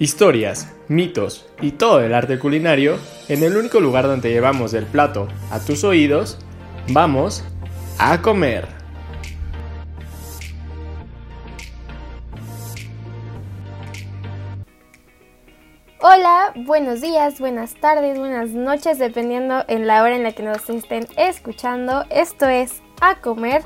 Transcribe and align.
Historias, 0.00 0.72
mitos 0.86 1.44
y 1.60 1.72
todo 1.72 1.98
el 1.98 2.14
arte 2.14 2.38
culinario 2.38 2.98
en 3.28 3.42
el 3.42 3.56
único 3.56 3.80
lugar 3.80 4.06
donde 4.06 4.30
llevamos 4.30 4.72
el 4.74 4.86
plato 4.86 5.26
a 5.50 5.58
tus 5.58 5.82
oídos, 5.82 6.38
vamos 6.90 7.42
a 7.98 8.22
comer. 8.22 8.68
Hola, 16.00 16.52
buenos 16.54 17.00
días, 17.00 17.40
buenas 17.40 17.74
tardes, 17.74 18.20
buenas 18.20 18.50
noches, 18.50 19.00
dependiendo 19.00 19.64
en 19.66 19.88
la 19.88 20.04
hora 20.04 20.14
en 20.14 20.22
la 20.22 20.30
que 20.30 20.44
nos 20.44 20.70
estén 20.70 21.08
escuchando. 21.16 22.04
Esto 22.10 22.46
es 22.46 22.82
A 23.00 23.20
Comer 23.20 23.64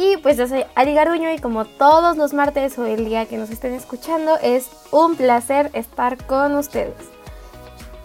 y 0.00 0.16
pues 0.16 0.38
yo 0.38 0.48
soy 0.48 0.64
Ali 0.74 0.94
Garduño 0.94 1.30
y 1.30 1.38
como 1.38 1.66
todos 1.66 2.16
los 2.16 2.32
martes 2.32 2.78
o 2.78 2.86
el 2.86 3.04
día 3.04 3.26
que 3.26 3.36
nos 3.36 3.50
estén 3.50 3.74
escuchando, 3.74 4.38
es 4.42 4.70
un 4.92 5.14
placer 5.14 5.70
estar 5.74 6.16
con 6.24 6.54
ustedes. 6.54 6.94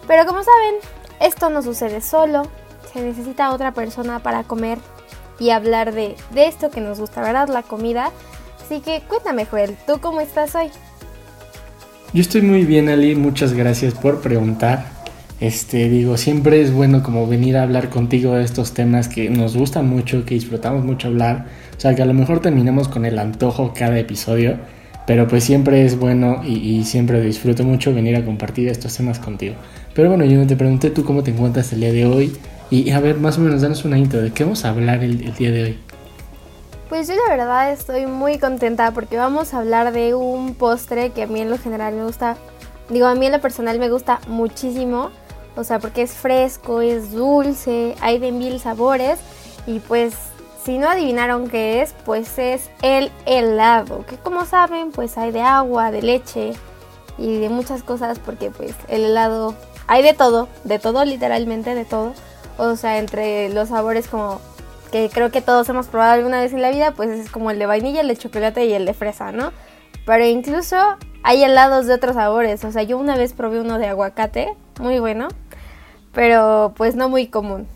Pero 0.06 0.26
como 0.26 0.42
saben, 0.42 0.74
esto 1.20 1.48
no 1.48 1.62
sucede 1.62 2.02
solo, 2.02 2.42
se 2.92 3.00
necesita 3.00 3.50
otra 3.50 3.72
persona 3.72 4.18
para 4.18 4.44
comer 4.44 4.76
y 5.38 5.50
hablar 5.50 5.94
de, 5.94 6.16
de 6.34 6.46
esto 6.46 6.70
que 6.70 6.82
nos 6.82 7.00
gusta, 7.00 7.22
¿verdad? 7.22 7.48
La 7.48 7.62
comida. 7.62 8.10
Así 8.62 8.80
que 8.80 9.00
cuéntame, 9.08 9.46
Joel, 9.46 9.74
¿tú 9.86 9.98
cómo 9.98 10.20
estás 10.20 10.54
hoy? 10.54 10.68
Yo 12.12 12.20
estoy 12.20 12.42
muy 12.42 12.64
bien, 12.66 12.90
Ali, 12.90 13.14
muchas 13.14 13.54
gracias 13.54 13.94
por 13.94 14.20
preguntar. 14.20 14.95
Este, 15.40 15.88
digo, 15.88 16.16
siempre 16.16 16.62
es 16.62 16.72
bueno 16.72 17.02
como 17.02 17.26
venir 17.26 17.56
a 17.56 17.62
hablar 17.62 17.90
contigo 17.90 18.34
de 18.34 18.44
estos 18.44 18.72
temas 18.72 19.08
que 19.08 19.28
nos 19.28 19.56
gustan 19.56 19.88
mucho, 19.88 20.24
que 20.24 20.34
disfrutamos 20.34 20.84
mucho 20.84 21.08
hablar 21.08 21.46
o 21.76 21.80
sea, 21.80 21.94
que 21.94 22.02
a 22.02 22.06
lo 22.06 22.14
mejor 22.14 22.40
terminemos 22.40 22.88
con 22.88 23.04
el 23.04 23.18
antojo 23.18 23.72
cada 23.74 23.98
episodio, 23.98 24.56
pero 25.06 25.28
pues 25.28 25.44
siempre 25.44 25.84
es 25.84 25.98
bueno 25.98 26.42
y, 26.42 26.84
siempre 26.84 27.20
disfruto 27.20 27.64
mucho 27.64 27.94
venir 27.94 28.16
a 28.16 28.24
compartir 28.24 28.68
estos 28.68 28.96
temas 28.96 29.18
contigo. 29.18 29.54
Pero 29.94 30.08
bueno, 30.08 30.24
yo 30.24 30.46
te 30.46 30.56
pregunté 30.56 30.90
tú 30.90 31.04
cómo 31.04 31.22
te 31.22 31.32
encuentras 31.32 31.72
el 31.72 31.80
día 31.80 31.92
de 31.92 32.06
hoy 32.06 32.36
y, 32.70 32.90
a 32.90 33.00
ver, 33.00 33.18
más 33.18 33.36
o 33.36 33.42
menos, 33.42 33.60
danos 33.60 33.84
una 33.84 33.98
intro 33.98 34.22
de 34.22 34.32
qué 34.32 34.44
vamos 34.44 34.64
a 34.64 34.70
hablar 34.70 35.04
el, 35.04 35.22
el 35.22 35.34
día 35.34 35.50
de 35.50 35.62
hoy. 35.64 35.78
Pues 36.88 37.08
yo 37.08 37.14
la 37.14 37.36
verdad 37.36 37.72
estoy 37.72 38.06
muy 38.06 38.38
contenta 38.38 38.92
porque 38.92 39.16
vamos 39.16 39.52
a 39.52 39.58
hablar 39.58 39.92
de 39.92 40.14
un 40.14 40.54
postre 40.54 41.10
que 41.10 41.24
a 41.24 41.26
mí 41.26 41.40
en 41.40 41.50
lo 41.50 41.58
general 41.58 41.94
me 41.94 42.04
gusta, 42.04 42.36
digo 42.88 43.06
a 43.06 43.14
mí 43.14 43.26
en 43.26 43.32
lo 43.32 43.40
personal 43.40 43.78
me 43.78 43.90
gusta 43.90 44.20
muchísimo, 44.28 45.10
o 45.56 45.64
sea 45.64 45.78
porque 45.78 46.02
es 46.02 46.12
fresco, 46.12 46.80
es 46.80 47.12
dulce, 47.12 47.96
hay 48.00 48.18
de 48.18 48.32
mil 48.32 48.60
sabores 48.60 49.18
y 49.66 49.80
pues 49.80 50.14
si 50.64 50.78
no 50.78 50.88
adivinaron 50.88 51.48
qué 51.48 51.82
es, 51.82 51.94
pues 52.04 52.38
es 52.38 52.70
el 52.82 53.10
helado, 53.24 54.04
que 54.06 54.16
como 54.16 54.44
saben, 54.44 54.90
pues 54.90 55.16
hay 55.16 55.30
de 55.30 55.42
agua, 55.42 55.90
de 55.90 56.02
leche 56.02 56.52
y 57.18 57.38
de 57.38 57.48
muchas 57.48 57.82
cosas 57.82 58.18
porque 58.18 58.50
pues 58.50 58.74
el 58.88 59.04
helado 59.04 59.54
hay 59.86 60.02
de 60.02 60.12
todo, 60.12 60.48
de 60.64 60.78
todo 60.78 61.04
literalmente 61.04 61.74
de 61.74 61.84
todo. 61.84 62.12
O 62.58 62.76
sea, 62.76 62.98
entre 62.98 63.48
los 63.50 63.68
sabores 63.68 64.08
como 64.08 64.40
que 64.90 65.10
creo 65.12 65.30
que 65.30 65.42
todos 65.42 65.68
hemos 65.68 65.86
probado 65.86 66.12
alguna 66.12 66.40
vez 66.40 66.52
en 66.52 66.62
la 66.62 66.70
vida, 66.70 66.92
pues 66.92 67.10
es 67.10 67.30
como 67.30 67.50
el 67.50 67.58
de 67.58 67.66
vainilla, 67.66 68.00
el 68.00 68.08
de 68.08 68.16
chocolate 68.16 68.66
y 68.66 68.72
el 68.72 68.86
de 68.86 68.94
fresa, 68.94 69.32
¿no? 69.32 69.52
Pero 70.04 70.24
incluso 70.24 70.76
hay 71.22 71.44
helados 71.44 71.86
de 71.86 71.94
otros 71.94 72.14
sabores. 72.14 72.64
O 72.64 72.72
sea, 72.72 72.82
yo 72.82 72.98
una 72.98 73.16
vez 73.16 73.32
probé 73.32 73.60
uno 73.60 73.78
de 73.78 73.86
aguacate, 73.86 74.54
muy 74.80 74.98
bueno, 75.00 75.28
pero 76.16 76.72
pues 76.74 76.96
no 76.96 77.10
muy 77.10 77.26
común. 77.26 77.66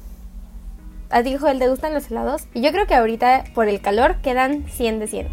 ¿A 1.10 1.22
ti, 1.22 1.36
Joel, 1.36 1.58
te 1.58 1.68
gustan 1.68 1.92
los 1.92 2.10
helados? 2.10 2.44
Y 2.54 2.62
yo 2.62 2.72
creo 2.72 2.86
que 2.86 2.94
ahorita, 2.94 3.44
por 3.54 3.68
el 3.68 3.82
calor, 3.82 4.16
quedan 4.22 4.64
100 4.66 4.98
de 4.98 5.06
100. 5.08 5.28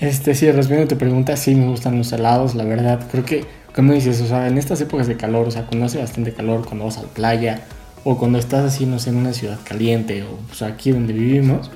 Este, 0.00 0.34
sí, 0.34 0.50
respondiendo 0.50 0.84
a 0.84 0.88
tu 0.88 0.98
pregunta, 0.98 1.38
sí 1.38 1.54
me 1.54 1.66
gustan 1.66 1.96
los 1.96 2.12
helados, 2.12 2.54
la 2.54 2.64
verdad. 2.64 3.00
Creo 3.10 3.24
que, 3.24 3.46
como 3.74 3.94
dices, 3.94 4.20
o 4.20 4.26
sea, 4.26 4.48
en 4.48 4.58
estas 4.58 4.82
épocas 4.82 5.06
de 5.06 5.16
calor, 5.16 5.48
o 5.48 5.50
sea, 5.50 5.64
cuando 5.64 5.86
hace 5.86 5.98
bastante 5.98 6.34
calor, 6.34 6.66
cuando 6.66 6.84
vas 6.84 6.98
a 6.98 7.02
la 7.04 7.08
playa, 7.08 7.62
o 8.04 8.18
cuando 8.18 8.38
estás 8.38 8.66
así, 8.66 8.84
no 8.84 8.98
sé, 8.98 9.08
en 9.08 9.16
una 9.16 9.32
ciudad 9.32 9.58
caliente, 9.64 10.22
o 10.24 10.36
pues, 10.46 10.60
aquí 10.60 10.90
donde 10.90 11.14
vivimos, 11.14 11.70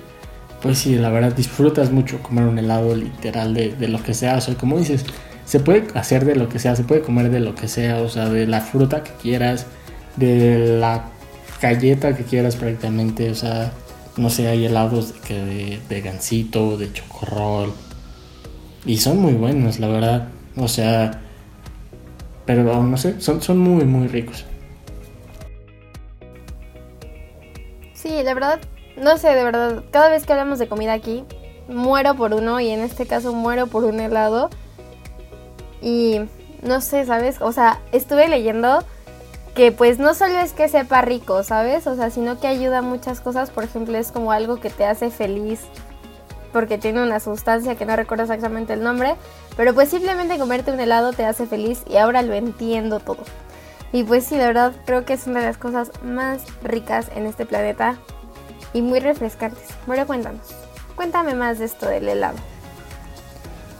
pues 0.60 0.76
sí, 0.76 0.94
la 0.96 1.08
verdad 1.08 1.32
disfrutas 1.32 1.90
mucho 1.90 2.22
comer 2.22 2.44
un 2.44 2.58
helado 2.58 2.94
literal 2.94 3.54
de, 3.54 3.70
de 3.74 3.88
lo 3.88 4.02
que 4.02 4.12
sea. 4.12 4.36
O 4.36 4.40
sea, 4.42 4.56
como 4.56 4.76
dices, 4.78 5.06
se 5.44 5.60
puede 5.60 5.86
hacer 5.94 6.24
de 6.24 6.36
lo 6.36 6.48
que 6.48 6.58
sea, 6.58 6.76
se 6.76 6.84
puede 6.84 7.02
comer 7.02 7.30
de 7.30 7.40
lo 7.40 7.54
que 7.54 7.68
sea, 7.68 8.00
o 8.02 8.08
sea, 8.08 8.28
de 8.28 8.46
la 8.46 8.60
fruta 8.60 9.02
que 9.02 9.12
quieras, 9.12 9.66
de 10.16 10.78
la 10.78 11.06
galleta 11.60 12.16
que 12.16 12.24
quieras 12.24 12.56
prácticamente, 12.56 13.30
o 13.30 13.34
sea, 13.34 13.72
no 14.16 14.30
sé, 14.30 14.48
hay 14.48 14.64
helados 14.64 15.14
de, 15.28 15.80
de, 15.88 16.00
gansito, 16.00 16.76
de 16.76 16.92
chocorrol. 16.92 17.72
Y 18.86 18.98
son 18.98 19.18
muy 19.18 19.32
buenos, 19.32 19.80
la 19.80 19.88
verdad. 19.88 20.28
O 20.56 20.68
sea, 20.68 21.20
pero 22.46 22.82
no 22.82 22.96
sé, 22.96 23.20
son, 23.20 23.42
son 23.42 23.58
muy, 23.58 23.84
muy 23.84 24.06
ricos. 24.08 24.44
Sí, 27.94 28.22
la 28.22 28.34
verdad, 28.34 28.60
no 28.96 29.16
sé, 29.16 29.28
de 29.28 29.44
verdad, 29.44 29.82
cada 29.90 30.10
vez 30.10 30.26
que 30.26 30.32
hablamos 30.32 30.58
de 30.58 30.68
comida 30.68 30.92
aquí, 30.92 31.24
muero 31.68 32.14
por 32.14 32.34
uno 32.34 32.60
y 32.60 32.68
en 32.68 32.80
este 32.80 33.06
caso 33.06 33.32
muero 33.32 33.66
por 33.66 33.84
un 33.84 33.98
helado. 34.00 34.50
Y 35.84 36.22
no 36.62 36.80
sé, 36.80 37.04
¿sabes? 37.04 37.42
O 37.42 37.52
sea, 37.52 37.78
estuve 37.92 38.26
leyendo 38.26 38.82
que 39.54 39.70
pues 39.70 39.98
no 39.98 40.14
solo 40.14 40.38
es 40.38 40.54
que 40.54 40.68
sepa 40.68 41.02
rico, 41.02 41.42
¿sabes? 41.42 41.86
O 41.86 41.94
sea, 41.94 42.08
sino 42.08 42.40
que 42.40 42.46
ayuda 42.46 42.78
a 42.78 42.82
muchas 42.82 43.20
cosas, 43.20 43.50
por 43.50 43.64
ejemplo, 43.64 43.98
es 43.98 44.10
como 44.10 44.32
algo 44.32 44.58
que 44.58 44.70
te 44.70 44.86
hace 44.86 45.10
feliz 45.10 45.60
porque 46.54 46.78
tiene 46.78 47.02
una 47.02 47.20
sustancia 47.20 47.74
que 47.74 47.84
no 47.84 47.96
recuerdo 47.96 48.22
exactamente 48.22 48.72
el 48.72 48.82
nombre, 48.82 49.16
pero 49.56 49.74
pues 49.74 49.90
simplemente 49.90 50.38
comerte 50.38 50.70
un 50.70 50.80
helado 50.80 51.12
te 51.12 51.26
hace 51.26 51.46
feliz 51.46 51.82
y 51.86 51.96
ahora 51.96 52.22
lo 52.22 52.32
entiendo 52.32 52.98
todo. 52.98 53.24
Y 53.92 54.04
pues 54.04 54.24
sí, 54.24 54.38
de 54.38 54.46
verdad 54.46 54.72
creo 54.86 55.04
que 55.04 55.12
es 55.12 55.26
una 55.26 55.40
de 55.40 55.46
las 55.46 55.58
cosas 55.58 55.90
más 56.02 56.42
ricas 56.62 57.10
en 57.14 57.26
este 57.26 57.44
planeta 57.44 57.96
y 58.72 58.80
muy 58.80 59.00
refrescantes. 59.00 59.68
Bueno, 59.86 60.06
cuéntanos, 60.06 60.46
cuéntame 60.96 61.34
más 61.34 61.58
de 61.58 61.66
esto 61.66 61.86
del 61.86 62.08
helado. 62.08 62.53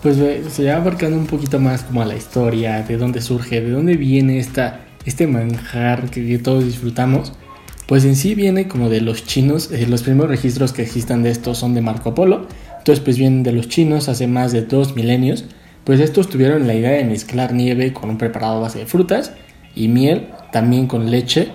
Pues 0.04 0.19
se 0.53 0.70
va 0.70 0.76
abarcando 0.76 1.16
un 1.16 1.26
poquito 1.26 1.59
más 1.59 1.82
como 1.82 2.03
a 2.03 2.04
la 2.04 2.15
historia, 2.15 2.82
de 2.82 2.97
dónde 2.97 3.20
surge, 3.20 3.60
de 3.60 3.70
dónde 3.70 3.97
viene 3.97 4.38
esta 4.38 4.82
este 5.06 5.26
manjar 5.26 6.10
que 6.10 6.38
todos 6.38 6.65
disfrutamos, 6.65 7.32
pues 7.87 8.04
en 8.04 8.15
sí 8.15 8.34
viene 8.34 8.69
como 8.69 8.91
de 8.91 9.00
los 9.00 9.25
chinos. 9.25 9.70
Eh, 9.72 9.87
los 9.87 10.03
primeros 10.03 10.28
registros 10.28 10.72
que 10.72 10.82
existan 10.82 11.22
de 11.22 11.31
esto 11.31 11.54
son 11.54 11.75
de 11.75 11.81
Marco 11.81 12.15
Polo. 12.15 12.47
Entonces 12.78 13.03
pues 13.03 13.19
vienen 13.19 13.42
de 13.42 13.53
los 13.53 13.69
chinos 13.69 14.10
hace 14.10 14.26
más 14.26 14.53
de 14.53 14.62
dos 14.62 14.94
milenios. 14.94 15.47
Pues 15.84 16.00
estos 16.00 16.28
tuvieron 16.28 16.66
la 16.66 16.75
idea 16.75 16.91
de 16.92 17.04
mezclar 17.04 17.54
nieve 17.54 17.94
con 17.94 18.10
un 18.10 18.19
preparado 18.19 18.60
base 18.60 18.81
de 18.81 18.86
frutas 18.86 19.32
y 19.75 19.88
miel, 19.88 20.28
también 20.53 20.86
con 20.86 21.10
leche. 21.10 21.48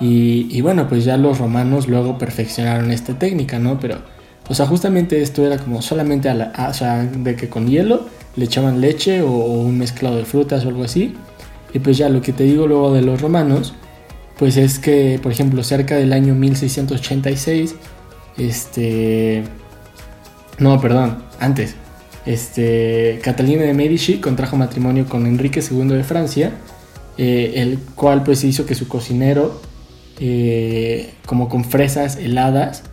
Y, 0.00 0.60
bueno, 0.60 0.86
pues 0.86 1.06
ya 1.06 1.16
los 1.16 1.38
romanos 1.38 1.88
luego 1.88 2.18
perfeccionaron 2.18 2.90
esta 2.90 3.18
técnica, 3.18 3.58
¿no? 3.58 3.80
Pero, 3.80 4.02
o 4.48 4.54
sea, 4.54 4.66
justamente 4.66 5.22
esto 5.22 5.46
era 5.46 5.58
como 5.58 5.82
solamente 5.82 6.28
a 6.28 6.34
la, 6.34 7.08
de 7.16 7.36
que 7.36 7.48
con 7.48 7.68
hielo 7.68 8.06
le 8.36 8.44
echaban 8.44 8.80
leche 8.80 9.22
o 9.22 9.30
un 9.30 9.78
mezclado 9.78 10.16
de 10.16 10.24
frutas 10.24 10.64
o 10.64 10.68
algo 10.68 10.84
así 10.84 11.14
y 11.74 11.80
pues 11.80 11.98
ya 11.98 12.08
lo 12.08 12.22
que 12.22 12.32
te 12.32 12.44
digo 12.44 12.68
luego 12.68 12.94
de 12.94 13.02
los 13.02 13.20
romanos, 13.20 13.74
pues 14.38 14.56
es 14.56 14.78
que, 14.78 15.18
por 15.20 15.32
ejemplo, 15.32 15.62
cerca 15.64 15.96
del 15.96 16.12
año 16.12 16.34
1686, 16.34 17.74
este... 18.38 19.42
No, 20.58 20.80
perdón, 20.80 21.24
antes. 21.40 21.74
Este, 22.26 23.18
Catalina 23.22 23.64
de 23.64 23.74
Medici 23.74 24.18
contrajo 24.18 24.56
matrimonio 24.56 25.06
con 25.06 25.26
Enrique 25.26 25.60
II 25.68 25.88
de 25.88 26.04
Francia, 26.04 26.52
eh, 27.18 27.54
el 27.56 27.80
cual 27.96 28.22
pues 28.22 28.44
hizo 28.44 28.66
que 28.66 28.76
su 28.76 28.86
cocinero, 28.86 29.60
eh, 30.20 31.12
como 31.26 31.48
con 31.48 31.64
fresas 31.64 32.16
heladas, 32.16 32.84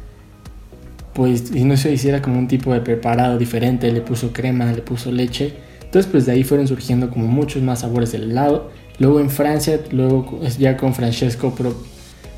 pues 1.14 1.52
y 1.54 1.64
no 1.64 1.78
se 1.78 1.92
hiciera 1.92 2.22
como 2.22 2.40
un 2.40 2.48
tipo 2.48 2.74
de 2.74 2.82
preparado 2.82 3.38
diferente, 3.38 3.92
le 3.92 4.02
puso 4.02 4.32
crema, 4.34 4.72
le 4.72 4.82
puso 4.82 5.12
leche 5.12 5.54
entonces 5.92 6.10
pues 6.10 6.26
de 6.26 6.32
ahí 6.32 6.46
fueron 6.46 6.70
surgiendo 6.70 7.10
como 7.10 7.28
muchos 7.28 7.62
más 7.62 7.80
sabores 7.82 8.14
del 8.14 8.32
helado. 8.32 8.72
Luego 8.98 9.20
en 9.20 9.30
Francia, 9.30 9.78
luego 9.92 10.40
ya 10.58 10.78
con 10.78 10.96
Francesco 10.96 11.54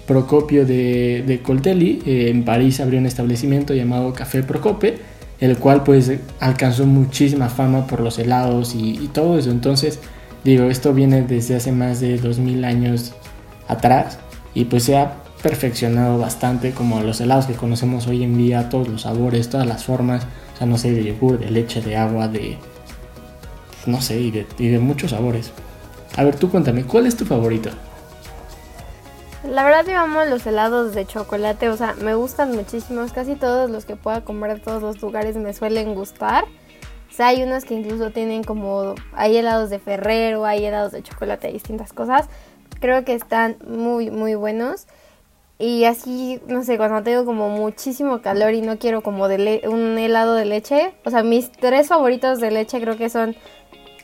Procopio 0.07 0.65
de, 0.65 1.39
Coltelli, 1.43 2.01
eh, 2.03 2.29
en 2.29 2.45
París 2.45 2.79
abrió 2.79 2.99
un 2.99 3.05
establecimiento 3.05 3.75
llamado 3.75 4.11
Café 4.13 4.41
Procope, 4.41 4.97
el 5.39 5.57
cual 5.57 5.83
pues 5.83 6.11
alcanzó 6.39 6.87
muchísima 6.87 7.47
fama 7.47 7.85
por 7.85 7.99
los 7.99 8.17
helados 8.17 8.73
y, 8.73 9.07
todo 9.13 9.37
eso. 9.37 9.51
Entonces 9.51 9.99
digo, 10.43 10.63
esto 10.63 10.91
viene 10.91 11.21
desde 11.21 11.55
hace 11.55 11.71
más 11.71 11.99
de 11.99 12.17
2000 12.17 12.65
años 12.65 13.13
atrás 13.67 14.17
y 14.55 14.65
pues 14.65 14.81
se 14.81 14.97
perfeccionado 15.43 16.17
bastante 16.17 16.71
como 16.71 17.01
los 17.01 17.19
helados 17.19 17.45
que 17.45 17.53
conocemos 17.53 18.07
hoy 18.07 18.23
en 18.23 18.37
día, 18.37 18.69
todos 18.69 18.87
los 18.87 19.01
sabores, 19.01 19.49
todas 19.49 19.67
las 19.67 19.83
formas, 19.83 20.25
o 20.55 20.57
sea, 20.57 20.65
no 20.65 20.77
sé, 20.77 20.91
de 20.91 21.03
yogur, 21.03 21.37
de 21.37 21.51
leche, 21.51 21.81
de 21.81 21.97
agua, 21.97 22.29
de, 22.29 22.57
no 23.85 24.01
sé, 24.01 24.19
y 24.21 24.31
de, 24.31 24.79
muchos 24.79 25.11
sabores. 25.11 25.51
A 26.15 26.23
ver, 26.23 26.37
tú 26.37 26.49
cuéntame, 26.49 26.85
¿cuál 26.85 27.07
es 27.07 27.17
tu 27.17 27.25
favorito? 27.25 27.69
La 29.45 29.65
verdad 29.65 29.85
yo 29.85 29.99
amo 29.99 30.23
los 30.23 30.47
helados 30.47 30.95
de 30.95 31.05
chocolate, 31.05 31.67
o 31.67 31.75
sea, 31.75 31.93
me 32.01 32.15
gustan 32.15 32.55
muchísimos, 32.55 33.11
casi 33.11 33.35
todos 33.35 33.69
los 33.69 33.83
que 33.83 33.97
pueda 33.97 34.21
comer 34.21 34.55
de 34.55 34.59
todos 34.61 34.81
los 34.81 35.01
lugares 35.01 35.35
me 35.35 35.53
suelen 35.53 35.93
gustar. 35.93 36.45
O 37.11 37.15
sea, 37.15 37.27
hay 37.27 37.43
unos 37.43 37.65
que 37.65 37.73
incluso 37.73 38.11
tienen 38.11 38.45
como, 38.45 38.95
hay 39.11 39.35
helados 39.35 39.69
de 39.69 39.79
Ferrero, 39.79 40.45
hay 40.45 40.65
helados 40.65 40.93
de 40.93 41.03
chocolate, 41.03 41.51
distintas 41.51 41.91
cosas. 41.91 42.29
Creo 42.79 43.03
que 43.03 43.13
están 43.13 43.57
muy, 43.67 44.09
muy 44.09 44.35
buenos. 44.35 44.87
Y 45.59 45.85
así, 45.85 46.41
no 46.47 46.63
sé, 46.63 46.77
cuando 46.77 47.03
tengo 47.03 47.25
como 47.25 47.49
muchísimo 47.49 48.21
calor 48.21 48.53
y 48.53 48.61
no 48.61 48.77
quiero 48.79 49.01
como 49.01 49.25
un 49.25 49.97
helado 49.97 50.33
de 50.33 50.45
leche. 50.45 50.93
O 51.05 51.09
sea, 51.09 51.23
mis 51.23 51.51
tres 51.51 51.87
favoritos 51.87 52.39
de 52.39 52.51
leche 52.51 52.81
creo 52.81 52.97
que 52.97 53.09
son 53.09 53.35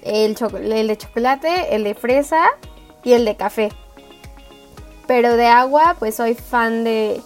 el, 0.03 0.37
el 0.71 0.87
de 0.87 0.97
chocolate, 0.97 1.75
el 1.75 1.83
de 1.83 1.95
fresa 1.95 2.45
y 3.03 3.13
el 3.13 3.25
de 3.25 3.35
café. 3.35 3.69
Pero 5.07 5.35
de 5.35 5.47
agua, 5.47 5.95
pues 5.99 6.15
soy 6.15 6.35
fan 6.35 6.83
de 6.83 7.21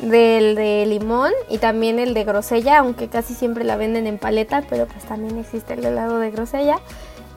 del 0.00 0.56
de 0.56 0.86
limón 0.86 1.32
y 1.48 1.58
también 1.58 2.00
el 2.00 2.14
de 2.14 2.24
grosella, 2.24 2.78
aunque 2.78 3.08
casi 3.08 3.34
siempre 3.34 3.62
la 3.62 3.76
venden 3.76 4.08
en 4.08 4.18
paleta, 4.18 4.64
pero 4.68 4.86
pues 4.86 5.04
también 5.04 5.38
existe 5.38 5.74
el 5.74 5.84
helado 5.84 6.18
de 6.18 6.30
grosella. 6.30 6.78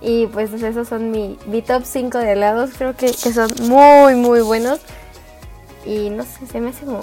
Y 0.01 0.27
pues 0.27 0.53
esos 0.53 0.88
son 0.88 1.12
mi, 1.12 1.38
mi 1.48 1.62
top 1.62 1.83
5 1.83 2.18
de 2.19 2.33
helados, 2.33 2.71
creo 2.77 2.95
que, 2.95 3.07
que 3.07 3.33
son 3.33 3.50
muy 3.62 4.15
muy 4.15 4.42
buenos. 4.42 4.80
Y 5.88 6.10
no 6.10 6.24
sé, 6.24 6.45
se 6.51 6.60
me 6.60 6.69
hace 6.69 6.86
como 6.86 7.01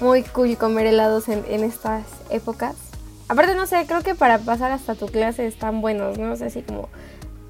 muy 0.00 0.22
cool 0.22 0.56
comer 0.56 0.86
helados 0.86 1.28
en, 1.28 1.44
estas 1.62 2.04
épocas. 2.30 2.74
Aparte, 3.28 3.54
no 3.54 3.66
sé, 3.66 3.84
creo 3.86 4.02
que 4.02 4.14
para 4.14 4.38
pasar 4.38 4.72
hasta 4.72 4.94
tu 4.96 5.06
clase 5.06 5.46
están 5.46 5.80
buenos, 5.80 6.18
¿no? 6.18 6.34
sé, 6.36 6.46
así 6.46 6.62
como 6.62 6.88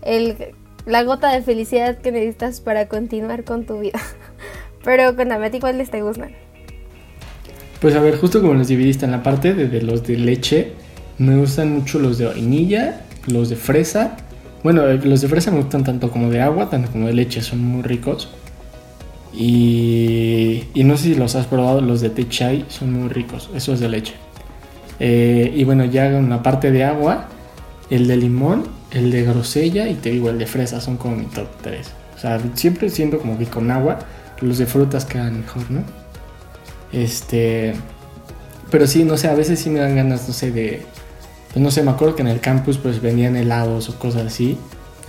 el, 0.03 0.37
la 0.85 1.03
gota 1.05 1.33
de 1.33 1.41
felicidad 1.41 1.99
que 1.99 2.13
necesitas 2.13 2.61
para 2.61 2.87
continuar 2.87 3.45
con 3.45 3.65
tu 3.65 3.81
vida. 3.81 3.99
Pero 4.85 5.15
cuéntame, 5.17 5.47
¿a 5.47 5.51
ti 5.51 5.59
cuáles 5.59 5.91
te 5.91 6.03
gustan? 6.03 6.33
Pues 7.81 7.97
a 7.97 8.01
ver, 8.01 8.19
justo 8.19 8.43
como 8.43 8.55
los 8.55 8.69
dividiste 8.69 9.07
en 9.07 9.13
la 9.13 9.23
parte 9.23 9.55
de, 9.55 9.69
de, 9.69 9.83
los 9.83 10.07
de 10.07 10.19
leche, 10.19 10.73
me 11.19 11.37
gustan 11.37 11.73
mucho 11.73 11.99
los 11.99 12.19
de 12.19 12.27
vainilla, 12.27 13.01
los 13.27 13.49
de 13.49 13.57
fresa. 13.57 14.19
Bueno, 14.63 14.87
los 14.87 15.21
de 15.23 15.29
fresa 15.29 15.51
me 15.51 15.63
gustan 15.63 15.83
tanto 15.83 16.11
como 16.11 16.31
de 16.31 16.43
agua, 16.43 16.69
tanto 16.69 16.91
como 16.93 17.07
de 17.07 17.15
leche, 17.15 17.41
son 17.41 17.61
muy 17.61 17.83
ricos. 17.83 18.29
Y, 19.35 20.65
no 20.75 20.97
sé 20.97 21.05
si 21.05 21.15
los 21.15 21.35
has 21.37 21.47
probado, 21.47 21.81
los 21.81 22.01
de 22.01 22.11
té 22.11 22.29
chai 22.29 22.67
son 22.69 22.93
muy 22.93 23.09
ricos, 23.09 23.49
esos 23.55 23.81
de 23.81 23.89
leche. 23.89 24.15
Eh, 25.01 25.53
y 25.55 25.65
bueno, 25.65 25.85
ya 25.85 26.07
en 26.07 26.29
la 26.29 26.43
parte 26.43 26.71
de 26.71 26.85
agua, 26.85 27.29
el 27.91 28.07
de 28.07 28.17
limón, 28.17 28.65
el 28.91 29.11
de 29.11 29.23
grosella 29.23 29.89
y 29.89 29.95
te 29.95 30.11
digo, 30.11 30.31
el 30.31 30.39
de 30.39 30.47
fresa 30.47 30.81
son 30.81 30.97
como 30.97 31.17
mi 31.17 31.27
top 31.27 31.49
3. 31.63 31.93
O 32.15 32.19
sea, 32.19 32.41
siempre 32.55 32.91
siento 32.91 33.19
como 33.19 33.39
que 33.39 33.47
con 33.47 33.71
agua 33.71 33.99
los 34.41 34.59
de 34.59 34.67
frutas 34.67 35.05
quedan 35.05 35.41
mejor, 35.41 35.71
¿no? 35.71 35.83
Este. 36.93 37.75
Pero 38.71 38.87
sí, 38.87 39.05
no 39.05 39.17
sé, 39.17 39.29
a 39.29 39.35
veces 39.35 39.61
sí 39.61 39.71
me 39.71 39.81
dan 39.81 39.97
ganas, 39.97 40.29
no 40.29 40.35
sé, 40.35 40.51
de. 40.51 40.83
Pues 41.53 41.63
no 41.63 41.71
sé, 41.71 41.83
me 41.83 41.91
acuerdo 41.91 42.17
que 42.17 42.23
en 42.23 42.29
el 42.29 42.41
campus 42.41 42.79
pues 42.79 43.03
venían 43.03 43.37
helados 43.37 43.89
o 43.89 43.99
cosas 43.99 44.27
así. 44.27 44.59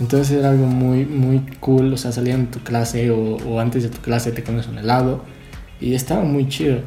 Entonces 0.00 0.36
era 0.36 0.50
algo 0.50 0.66
muy, 0.66 1.04
muy 1.04 1.40
cool, 1.60 1.92
o 1.92 1.96
sea, 1.96 2.12
salían 2.12 2.46
de 2.46 2.52
tu 2.52 2.60
clase 2.60 3.10
o, 3.10 3.60
antes 3.60 3.84
de 3.84 3.88
tu 3.88 4.00
clase 4.00 4.32
te 4.32 4.42
comes 4.42 4.66
un 4.66 4.78
helado 4.78 5.22
y 5.80 5.94
estaba 5.94 6.24
muy 6.24 6.48
chido. 6.48 6.78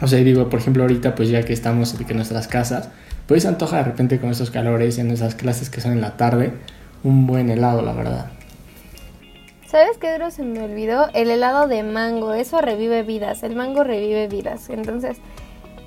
O 0.00 0.06
sea, 0.06 0.18
digo, 0.20 0.48
por 0.48 0.60
ejemplo, 0.60 0.84
ahorita 0.84 1.14
pues 1.14 1.28
ya 1.28 1.42
que 1.42 1.52
estamos 1.52 1.94
en 1.98 2.16
nuestras 2.16 2.48
casas, 2.48 2.88
pues 3.26 3.42
se 3.42 3.48
antoja 3.48 3.78
de 3.78 3.84
repente 3.84 4.18
con 4.20 4.30
estos 4.30 4.50
calores 4.50 4.96
y 4.96 5.02
en 5.02 5.10
esas 5.10 5.34
clases 5.34 5.68
que 5.68 5.80
son 5.80 5.92
en 5.92 6.00
la 6.00 6.16
tarde, 6.16 6.52
un 7.04 7.26
buen 7.26 7.50
helado, 7.50 7.82
la 7.82 7.92
verdad. 7.92 8.30
¿Sabes 9.66 9.98
qué, 9.98 10.12
Duro? 10.12 10.30
Se 10.30 10.44
me 10.44 10.62
olvidó 10.62 11.08
el 11.12 11.30
helado 11.30 11.68
de 11.68 11.82
mango, 11.82 12.32
eso 12.32 12.62
revive 12.62 13.02
vidas, 13.02 13.42
el 13.42 13.54
mango 13.54 13.84
revive 13.84 14.26
vidas, 14.26 14.70
entonces 14.70 15.18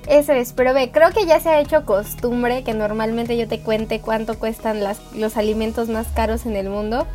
eso 0.07 0.33
es, 0.33 0.53
pero 0.53 0.73
ve, 0.73 0.91
creo 0.91 1.11
que 1.11 1.25
ya 1.25 1.39
se 1.39 1.49
ha 1.49 1.59
hecho 1.59 1.85
costumbre 1.85 2.63
que 2.63 2.73
normalmente 2.73 3.37
yo 3.37 3.47
te 3.47 3.59
cuente 3.59 3.99
cuánto 3.99 4.37
cuestan 4.39 4.83
las, 4.83 4.99
los 5.13 5.37
alimentos 5.37 5.89
más 5.89 6.07
caros 6.07 6.45
en 6.45 6.55
el 6.55 6.69
mundo. 6.69 7.07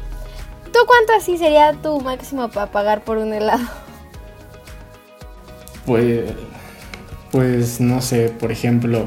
¿Tú 0.72 0.78
cuánto 0.86 1.12
así 1.14 1.38
sería 1.38 1.72
tu 1.72 2.00
máximo 2.00 2.48
para 2.48 2.70
pagar 2.70 3.02
por 3.02 3.18
un 3.18 3.32
helado? 3.32 3.64
Pues, 5.84 6.32
pues 7.30 7.80
no 7.80 8.02
sé, 8.02 8.28
por 8.28 8.50
ejemplo, 8.50 9.06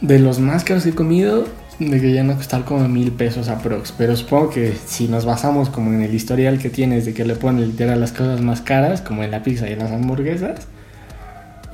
de 0.00 0.18
los 0.18 0.40
más 0.40 0.64
caros 0.64 0.82
que 0.82 0.90
he 0.90 0.94
comido, 0.94 1.46
de 1.78 2.00
que 2.00 2.12
ya 2.12 2.22
no 2.22 2.36
costar 2.36 2.64
como 2.64 2.88
mil 2.88 3.12
pesos 3.12 3.48
aprox. 3.48 3.92
Pero 3.92 4.16
supongo 4.16 4.50
que 4.50 4.74
si 4.86 5.08
nos 5.08 5.24
basamos 5.24 5.68
como 5.70 5.92
en 5.92 6.02
el 6.02 6.14
historial 6.14 6.58
que 6.58 6.70
tienes 6.70 7.04
de 7.04 7.14
que 7.14 7.24
le 7.24 7.36
ponen 7.36 7.66
literal 7.66 8.00
las 8.00 8.12
cosas 8.12 8.40
más 8.40 8.60
caras, 8.60 9.00
como 9.00 9.22
en 9.22 9.30
la 9.30 9.42
pizza 9.42 9.68
y 9.68 9.72
en 9.72 9.80
las 9.80 9.90
hamburguesas, 9.90 10.66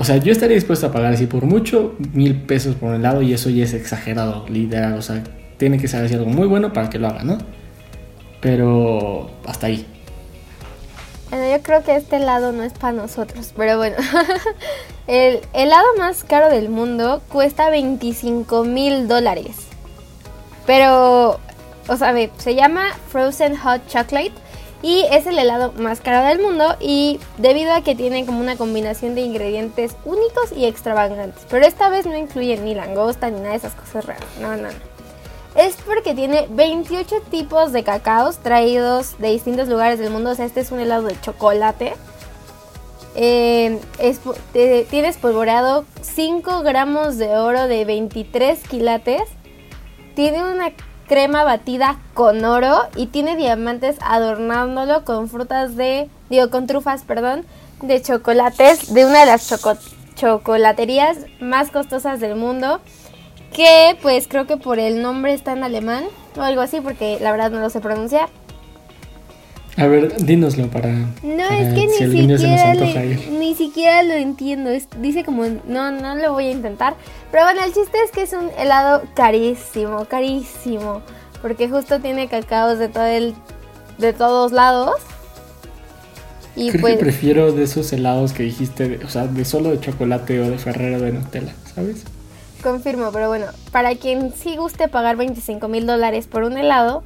o 0.00 0.05
sea, 0.05 0.17
yo 0.17 0.32
estaría 0.32 0.55
dispuesto 0.55 0.87
a 0.87 0.93
pagar 0.93 1.12
así 1.12 1.26
por 1.26 1.44
mucho 1.44 1.94
mil 2.14 2.35
pesos 2.35 2.75
por 2.75 2.88
un 2.88 2.94
helado 2.94 3.20
y 3.20 3.35
eso 3.35 3.50
ya 3.50 3.64
es 3.64 3.75
exagerado, 3.75 4.47
literal. 4.49 4.94
O 4.94 5.02
sea, 5.02 5.23
tiene 5.58 5.76
que 5.76 5.88
ser 5.88 6.02
así 6.02 6.14
algo 6.14 6.31
muy 6.31 6.49
bueno 6.49 6.73
para 6.73 6.88
que 6.88 6.99
lo 6.99 7.08
haga, 7.08 7.23
¿no? 7.23 7.37
Pero 8.41 9.31
hasta 9.44 9.67
ahí. 9.67 9.87
Bueno, 11.29 11.55
yo 11.55 11.62
creo 11.62 11.85
que 11.85 11.97
este 11.97 12.17
helado 12.17 12.50
no 12.52 12.62
es 12.62 12.73
para 12.73 12.94
nosotros, 12.94 13.52
pero 13.55 13.76
bueno. 13.76 13.97
el 15.06 15.41
helado 15.52 15.87
más 15.99 16.25
caro 16.25 16.49
del 16.49 16.70
mundo 16.70 17.20
cuesta 17.29 17.69
25 17.69 18.64
mil 18.64 19.06
dólares. 19.06 19.55
Pero, 20.64 21.38
o 21.88 21.97
sea, 21.99 22.14
se 22.38 22.55
llama 22.55 22.94
Frozen 23.11 23.55
Hot 23.55 23.87
Chocolate 23.87 24.32
y 24.82 25.05
es 25.11 25.27
el 25.27 25.38
helado 25.38 25.73
más 25.73 26.00
caro 26.00 26.27
del 26.27 26.41
mundo 26.41 26.77
y 26.81 27.21
debido 27.38 27.73
a 27.73 27.82
que 27.82 27.94
tiene 27.94 28.25
como 28.25 28.41
una 28.41 28.56
combinación 28.56 29.15
de 29.15 29.21
ingredientes 29.21 29.97
únicos 30.05 30.53
y 30.56 30.65
extravagantes. 30.65 31.43
Pero 31.50 31.67
esta 31.67 31.88
vez 31.88 32.06
no 32.06 32.17
incluye 32.17 32.56
ni 32.56 32.75
langosta 32.75 33.31
ni 33.31 33.41
nada 33.41 33.50
de 33.50 33.56
esas 33.56 33.75
cosas 33.75 34.06
raras. 34.06 34.25
No, 34.41 34.56
no, 34.56 34.69
no. 34.69 34.91
Es 35.56 35.77
porque 35.85 36.15
tiene 36.15 36.47
28 36.50 37.23
tipos 37.31 37.73
de 37.73 37.82
cacaos 37.82 38.38
traídos 38.38 39.19
de 39.19 39.31
distintos 39.31 39.69
lugares 39.69 39.99
del 39.99 40.11
mundo. 40.11 40.31
O 40.31 40.35
sea, 40.35 40.47
este 40.47 40.61
es 40.61 40.71
un 40.71 40.81
helado 40.81 41.03
de 41.03 41.21
chocolate. 41.21 41.94
Eh, 43.17 43.81
tiene 44.91 45.09
espolvoreado 45.09 45.85
5 46.03 46.62
gramos 46.62 47.19
de 47.19 47.37
oro 47.37 47.67
de 47.67 47.85
23 47.85 48.61
quilates. 48.69 49.23
Tiene 50.15 50.44
una 50.44 50.73
crema 51.11 51.43
batida 51.43 51.99
con 52.15 52.45
oro 52.45 52.83
y 52.95 53.07
tiene 53.07 53.35
diamantes 53.35 53.97
adornándolo 54.01 55.05
con 55.05 55.29
frutas 55.29 55.75
de, 55.75 56.09
digo, 56.29 56.51
con 56.51 56.69
trufas, 56.69 57.03
perdón, 57.03 57.45
de 57.83 58.01
chocolates 58.01 58.95
de 58.95 59.05
una 59.05 59.19
de 59.19 59.27
las 59.27 59.53
chocolaterías 60.15 61.19
más 61.41 61.73
costosas 61.73 62.21
del 62.21 62.37
mundo, 62.37 62.81
que 63.52 63.99
pues 64.02 64.29
creo 64.29 64.47
que 64.47 64.57
por 64.57 64.79
el 64.79 65.02
nombre 65.02 65.35
está 65.35 65.52
en 65.52 65.64
alemán 65.64 66.05
o 66.37 66.43
algo 66.43 66.61
así, 66.61 66.81
porque 66.81 67.19
la 67.21 67.33
verdad 67.33 67.50
no 67.50 67.59
lo 67.59 67.71
sé 67.71 67.81
pronunciar. 67.81 68.29
A 69.77 69.87
ver, 69.87 70.25
dínoslo 70.25 70.69
para. 70.69 70.91
No, 71.23 71.45
es 71.50 71.75
que 71.75 71.87
ni, 71.87 71.93
siquiera 71.95 72.75
ni 73.31 73.55
siquiera 73.55 74.03
lo 74.03 74.15
entiendo. 74.15 74.71
dice 74.99 75.25
como, 75.25 75.45
no, 75.67 75.91
no 75.91 76.17
lo 76.17 76.33
voy 76.33 76.47
a 76.47 76.50
intentar. 76.50 76.95
Pero 77.31 77.45
bueno, 77.45 77.62
el 77.65 77.73
chiste 77.73 77.99
es 78.05 78.11
que 78.11 78.23
es 78.23 78.33
un 78.33 78.50
helado 78.59 79.03
carísimo, 79.15 80.05
carísimo. 80.07 81.03
Porque 81.41 81.69
justo 81.69 82.00
tiene 82.00 82.29
cacaos 82.29 82.79
de 82.79 82.89
todo 82.89 83.07
el, 83.07 83.35
de 83.99 84.12
todos 84.12 84.53
lados. 84.53 84.97
Y 86.57 86.71
Creo 86.71 86.73
que 86.73 86.79
pues 86.81 86.99
prefiero 86.99 87.53
de 87.53 87.62
esos 87.62 87.93
helados 87.93 88.33
que 88.33 88.43
dijiste, 88.43 89.00
o 89.05 89.09
sea, 89.09 89.27
de 89.27 89.45
solo 89.45 89.71
de 89.71 89.81
chocolate 89.81 90.41
o 90.41 90.50
de 90.50 90.59
Ferrero 90.59 91.00
de 91.00 91.12
Nutella, 91.12 91.55
¿sabes? 91.75 92.05
Confirmo, 92.62 93.11
pero 93.12 93.29
bueno, 93.29 93.47
para 93.71 93.95
quien 93.95 94.35
sí 94.35 94.57
guste 94.57 94.89
pagar 94.89 95.17
25 95.17 95.69
mil 95.69 95.87
dólares 95.87 96.27
por 96.27 96.43
un 96.43 96.59
helado, 96.59 97.03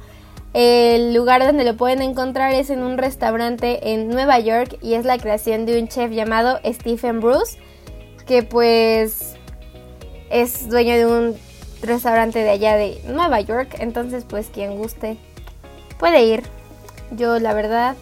el 0.57 1.13
lugar 1.13 1.45
donde 1.45 1.65
lo 1.65 1.75
pueden 1.75 2.01
encontrar 2.01 2.53
es 2.53 2.69
en 2.69 2.81
un 2.81 2.97
restaurante 2.97 3.91
en 3.91 4.07
Nueva 4.07 4.39
York 4.39 4.77
y 4.81 4.93
es 4.93 5.03
la 5.03 5.17
creación 5.17 5.65
de 5.65 5.77
un 5.77 5.89
chef 5.89 6.11
llamado 6.11 6.61
Stephen 6.63 7.19
Bruce, 7.19 7.57
que 8.25 8.41
pues 8.41 9.35
es 10.29 10.69
dueño 10.69 10.95
de 10.95 11.05
un 11.07 11.35
restaurante 11.81 12.39
de 12.39 12.51
allá 12.51 12.77
de 12.77 13.01
Nueva 13.05 13.41
York. 13.41 13.75
Entonces 13.79 14.23
pues 14.23 14.47
quien 14.47 14.77
guste 14.77 15.17
puede 15.99 16.23
ir. 16.23 16.43
Yo 17.11 17.37
la 17.37 17.53
verdad 17.53 17.97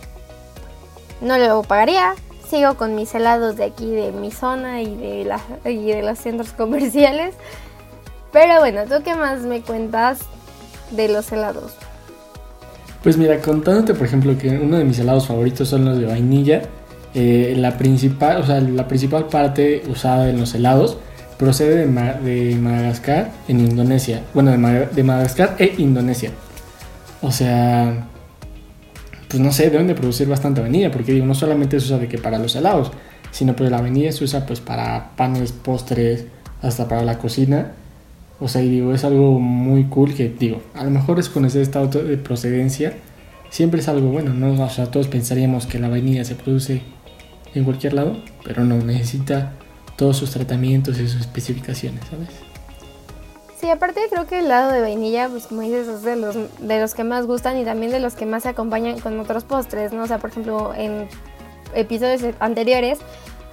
no 1.22 1.40
lo 1.40 1.64
pagaría. 1.64 2.14
Sigo 2.48 2.78
con 2.78 2.94
mis 2.94 3.16
helados 3.16 3.56
de 3.56 3.64
aquí, 3.64 3.90
de 3.90 4.12
mi 4.12 4.30
zona 4.30 4.84
y 4.84 4.96
de, 4.96 5.72
y 5.72 5.92
de 5.92 6.04
los 6.04 6.20
centros 6.20 6.54
comerciales. 6.56 7.34
Pero 8.32 8.60
bueno, 8.60 8.84
¿tú 8.84 9.04
qué 9.04 9.16
más 9.16 9.40
me 9.40 9.62
cuentas 9.62 10.20
de 10.92 11.08
los 11.08 11.32
helados? 11.32 11.74
Pues 13.04 13.18
mira, 13.18 13.40
contándote 13.42 13.94
por 13.94 14.08
ejemplo 14.08 14.38
que 14.38 14.48
uno 14.50 14.78
de 14.78 14.86
mis 14.86 14.98
helados 14.98 15.28
favoritos 15.28 15.68
son 15.68 15.84
los 15.84 15.98
de 15.98 16.06
vainilla, 16.06 16.62
eh, 17.14 17.54
la 17.58 17.78
principal, 17.78 18.38
o 18.38 18.46
sea, 18.46 18.62
la 18.62 18.88
principal 18.88 19.28
parte 19.28 19.84
usada 19.88 20.30
en 20.30 20.40
los 20.40 20.56
helados 20.56 20.98
procede 21.38 21.86
de, 21.86 22.56
Madagascar 22.56 23.32
en 23.50 23.60
Indonesia. 23.60 24.22
Bueno, 24.34 24.52
de, 24.52 25.04
Madagascar 25.04 25.56
e 25.60 25.76
Indonesia. 25.80 26.32
O 27.22 27.32
sea, 27.32 28.08
pues 29.28 29.42
no 29.42 29.52
sé, 29.52 29.70
deben 29.70 29.88
de 29.88 29.96
producir 29.96 30.28
bastante 30.28 30.62
vainilla, 30.62 30.90
porque 30.90 31.12
digo, 31.12 31.26
no 31.26 31.36
solamente 31.36 31.80
se 31.82 31.88
usa 31.88 31.98
de 31.98 32.08
que 32.08 32.18
para 32.18 32.40
los 32.40 32.56
helados, 32.56 32.92
sino 33.32 33.54
pues 33.54 33.70
la 33.70 33.82
vainilla 33.82 34.14
se 34.14 34.24
usa 34.24 34.46
pues 34.46 34.62
para 34.62 35.12
panes, 35.18 35.52
postres, 35.52 36.26
hasta 36.62 36.88
para 36.88 37.04
la 37.04 37.18
cocina. 37.18 37.74
O 38.40 38.48
sea, 38.48 38.62
y 38.62 38.70
digo, 38.70 38.94
es 38.94 39.04
algo 39.04 39.40
muy 39.40 39.86
cool 39.86 40.14
que, 40.14 40.30
digo, 40.30 40.62
a 40.74 40.84
lo 40.84 40.90
mejor 40.90 41.20
es 41.20 41.30
con 41.30 41.46
ese 41.46 41.62
estado 41.62 41.88
de 41.88 42.18
procedencia, 42.18 42.94
siempre 43.50 43.80
es 43.80 43.88
algo 43.88 44.10
bueno, 44.10 44.34
¿no? 44.34 44.64
O 44.64 44.70
sea, 44.70 44.88
todos 44.88 45.08
pensaríamos 45.08 45.66
que 45.66 45.80
la 45.80 45.88
vainilla 45.88 46.26
se 46.26 46.36
produce 46.36 46.82
en 47.54 47.64
cualquier 47.64 47.94
lado, 47.94 48.18
pero 48.44 48.64
no, 48.64 48.78
necesita 48.78 49.54
todos 49.96 50.18
sus 50.18 50.32
tratamientos 50.32 51.00
y 51.00 51.08
sus 51.08 51.22
especificaciones, 51.22 52.04
¿sabes? 52.10 52.30
Sí, 53.60 53.70
aparte 53.70 54.02
creo 54.10 54.28
que 54.28 54.40
el 54.40 54.46
helado 54.46 54.72
de 54.72 54.82
vainilla, 54.82 55.30
pues 55.30 55.46
como 55.46 55.62
dices, 55.62 55.88
es 55.88 56.02
de 56.02 56.18
los, 56.18 56.36
de 56.36 56.82
los 56.82 56.94
que 56.94 57.06
más 57.06 57.26
gustan 57.26 57.58
y 57.58 57.64
también 57.64 57.92
de 57.94 58.02
los 58.02 58.16
que 58.16 58.26
más 58.26 58.44
se 58.44 58.50
acompañan 58.50 59.00
con 59.00 59.18
otros 59.20 59.46
postres, 59.46 59.94
¿no? 59.94 60.04
O 60.04 60.08
sea, 60.08 60.18
por 60.18 60.32
ejemplo, 60.32 60.74
en 60.76 61.08
episodios 61.74 62.22
anteriores 62.40 63.00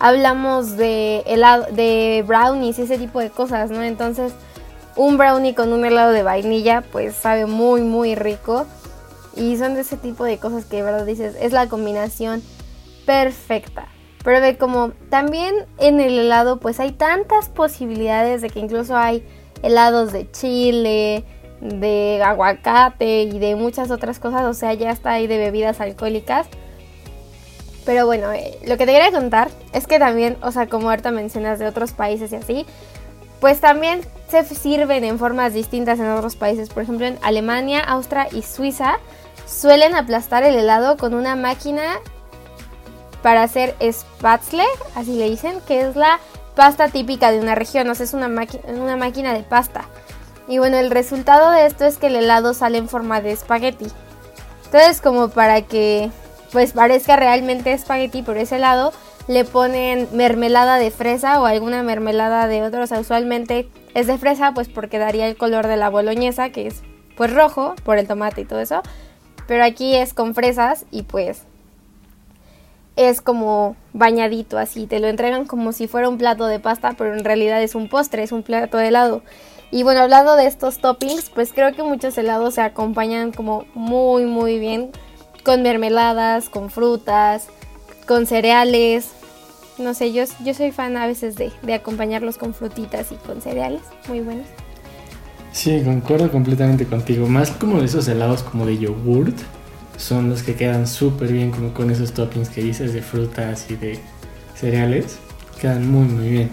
hablamos 0.00 0.76
de 0.76 1.18
helado, 1.26 1.66
de 1.70 2.24
brownies 2.26 2.78
y 2.78 2.82
ese 2.82 2.98
tipo 2.98 3.20
de 3.20 3.30
cosas, 3.30 3.70
¿no? 3.70 3.82
Entonces, 3.82 4.32
un 5.00 5.16
brownie 5.16 5.54
con 5.54 5.72
un 5.72 5.86
helado 5.86 6.12
de 6.12 6.22
vainilla, 6.22 6.82
pues 6.92 7.14
sabe 7.14 7.46
muy, 7.46 7.80
muy 7.80 8.14
rico. 8.14 8.66
Y 9.34 9.56
son 9.56 9.72
de 9.72 9.80
ese 9.80 9.96
tipo 9.96 10.24
de 10.24 10.36
cosas 10.36 10.66
que 10.66 10.76
de 10.76 10.82
verdad 10.82 11.06
dices, 11.06 11.36
es 11.40 11.52
la 11.52 11.68
combinación 11.68 12.42
perfecta. 13.06 13.86
Pero 14.22 14.42
ve 14.42 14.58
como 14.58 14.90
también 15.08 15.54
en 15.78 16.00
el 16.00 16.18
helado 16.18 16.60
pues 16.60 16.80
hay 16.80 16.92
tantas 16.92 17.48
posibilidades 17.48 18.42
de 18.42 18.50
que 18.50 18.58
incluso 18.58 18.94
hay 18.94 19.24
helados 19.62 20.12
de 20.12 20.30
chile, 20.30 21.24
de 21.62 22.22
aguacate 22.22 23.22
y 23.22 23.38
de 23.38 23.54
muchas 23.56 23.90
otras 23.90 24.18
cosas, 24.18 24.42
o 24.42 24.52
sea, 24.52 24.74
ya 24.74 24.90
está 24.90 25.12
ahí 25.12 25.26
de 25.26 25.38
bebidas 25.38 25.80
alcohólicas. 25.80 26.46
Pero 27.86 28.04
bueno, 28.04 28.30
eh, 28.34 28.58
lo 28.66 28.76
que 28.76 28.84
te 28.84 28.92
quería 28.92 29.10
contar 29.10 29.48
es 29.72 29.86
que 29.86 29.98
también, 29.98 30.36
o 30.42 30.52
sea, 30.52 30.66
como 30.66 30.90
ahorita 30.90 31.10
mencionas 31.10 31.58
de 31.58 31.66
otros 31.66 31.92
países 31.92 32.32
y 32.32 32.36
así, 32.36 32.66
pues 33.40 33.60
también 33.60 34.02
se 34.28 34.44
sirven 34.44 35.04
en 35.04 35.18
formas 35.18 35.52
distintas 35.54 35.98
en 35.98 36.08
otros 36.10 36.36
países. 36.36 36.68
Por 36.68 36.82
ejemplo, 36.82 37.06
en 37.06 37.18
Alemania, 37.22 37.80
Austria 37.80 38.28
y 38.30 38.42
Suiza 38.42 38.98
suelen 39.46 39.94
aplastar 39.94 40.44
el 40.44 40.54
helado 40.54 40.96
con 40.96 41.14
una 41.14 41.36
máquina 41.36 41.98
para 43.22 43.42
hacer 43.42 43.74
Spätzle, 43.80 44.64
así 44.94 45.16
le 45.16 45.28
dicen, 45.28 45.60
que 45.66 45.80
es 45.80 45.96
la 45.96 46.20
pasta 46.54 46.88
típica 46.88 47.30
de 47.30 47.40
una 47.40 47.54
región, 47.54 47.88
o 47.88 47.94
sea, 47.94 48.04
es 48.04 48.14
una, 48.14 48.28
una 48.28 48.96
máquina 48.96 49.34
de 49.34 49.42
pasta. 49.42 49.84
Y 50.48 50.58
bueno, 50.58 50.78
el 50.78 50.90
resultado 50.90 51.50
de 51.50 51.66
esto 51.66 51.84
es 51.84 51.96
que 51.96 52.08
el 52.08 52.16
helado 52.16 52.54
sale 52.54 52.78
en 52.78 52.88
forma 52.88 53.20
de 53.20 53.32
espagueti. 53.32 53.86
Entonces, 54.66 55.00
como 55.00 55.28
para 55.28 55.62
que 55.62 56.10
pues 56.52 56.72
parezca 56.72 57.16
realmente 57.16 57.72
espagueti 57.72 58.22
por 58.22 58.36
ese 58.36 58.58
lado, 58.58 58.92
le 59.30 59.44
ponen 59.44 60.08
mermelada 60.12 60.78
de 60.78 60.90
fresa 60.90 61.40
o 61.40 61.46
alguna 61.46 61.84
mermelada 61.84 62.48
de 62.48 62.64
otro, 62.64 62.82
o 62.82 62.86
sea, 62.88 62.98
usualmente 62.98 63.68
es 63.94 64.08
de 64.08 64.18
fresa, 64.18 64.54
pues 64.54 64.68
porque 64.68 64.98
daría 64.98 65.28
el 65.28 65.36
color 65.36 65.68
de 65.68 65.76
la 65.76 65.88
boloñesa, 65.88 66.50
que 66.50 66.66
es 66.66 66.82
pues 67.16 67.32
rojo 67.32 67.76
por 67.84 67.96
el 67.98 68.08
tomate 68.08 68.40
y 68.40 68.44
todo 68.44 68.58
eso. 68.58 68.82
Pero 69.46 69.62
aquí 69.62 69.94
es 69.94 70.14
con 70.14 70.34
fresas 70.34 70.84
y 70.90 71.04
pues 71.04 71.44
es 72.96 73.20
como 73.20 73.76
bañadito 73.92 74.58
así, 74.58 74.88
te 74.88 74.98
lo 74.98 75.06
entregan 75.06 75.44
como 75.44 75.70
si 75.70 75.86
fuera 75.86 76.08
un 76.08 76.18
plato 76.18 76.48
de 76.48 76.58
pasta, 76.58 76.94
pero 76.98 77.14
en 77.14 77.22
realidad 77.22 77.62
es 77.62 77.76
un 77.76 77.88
postre, 77.88 78.24
es 78.24 78.32
un 78.32 78.42
plato 78.42 78.78
de 78.78 78.88
helado. 78.88 79.22
Y 79.70 79.84
bueno, 79.84 80.00
hablando 80.00 80.34
de 80.34 80.46
estos 80.46 80.78
toppings, 80.78 81.30
pues 81.30 81.52
creo 81.52 81.72
que 81.72 81.84
muchos 81.84 82.18
helados 82.18 82.54
se 82.54 82.62
acompañan 82.62 83.30
como 83.30 83.64
muy 83.74 84.24
muy 84.24 84.58
bien 84.58 84.90
con 85.44 85.62
mermeladas, 85.62 86.48
con 86.48 86.68
frutas, 86.68 87.46
con 88.08 88.26
cereales. 88.26 89.19
No 89.80 89.94
sé, 89.94 90.12
yo, 90.12 90.24
yo 90.44 90.52
soy 90.52 90.72
fan 90.72 90.96
a 90.98 91.06
veces 91.06 91.36
de, 91.36 91.50
de 91.62 91.74
acompañarlos 91.74 92.36
con 92.36 92.52
frutitas 92.52 93.12
y 93.12 93.14
con 93.14 93.40
cereales, 93.40 93.80
muy 94.08 94.20
buenos. 94.20 94.46
Sí, 95.52 95.80
concuerdo 95.82 96.30
completamente 96.30 96.84
contigo. 96.84 97.26
Más 97.26 97.50
como 97.50 97.80
de 97.80 97.86
esos 97.86 98.06
helados 98.06 98.42
como 98.42 98.66
de 98.66 98.76
yogurt 98.76 99.36
son 99.96 100.28
los 100.28 100.42
que 100.42 100.54
quedan 100.54 100.86
súper 100.86 101.32
bien 101.32 101.50
como 101.50 101.72
con 101.72 101.90
esos 101.90 102.12
toppings 102.12 102.50
que 102.50 102.62
dices 102.62 102.92
de 102.92 103.00
frutas 103.00 103.70
y 103.70 103.76
de 103.76 103.98
cereales. 104.54 105.18
Quedan 105.60 105.90
muy 105.90 106.06
muy 106.06 106.28
bien. 106.28 106.50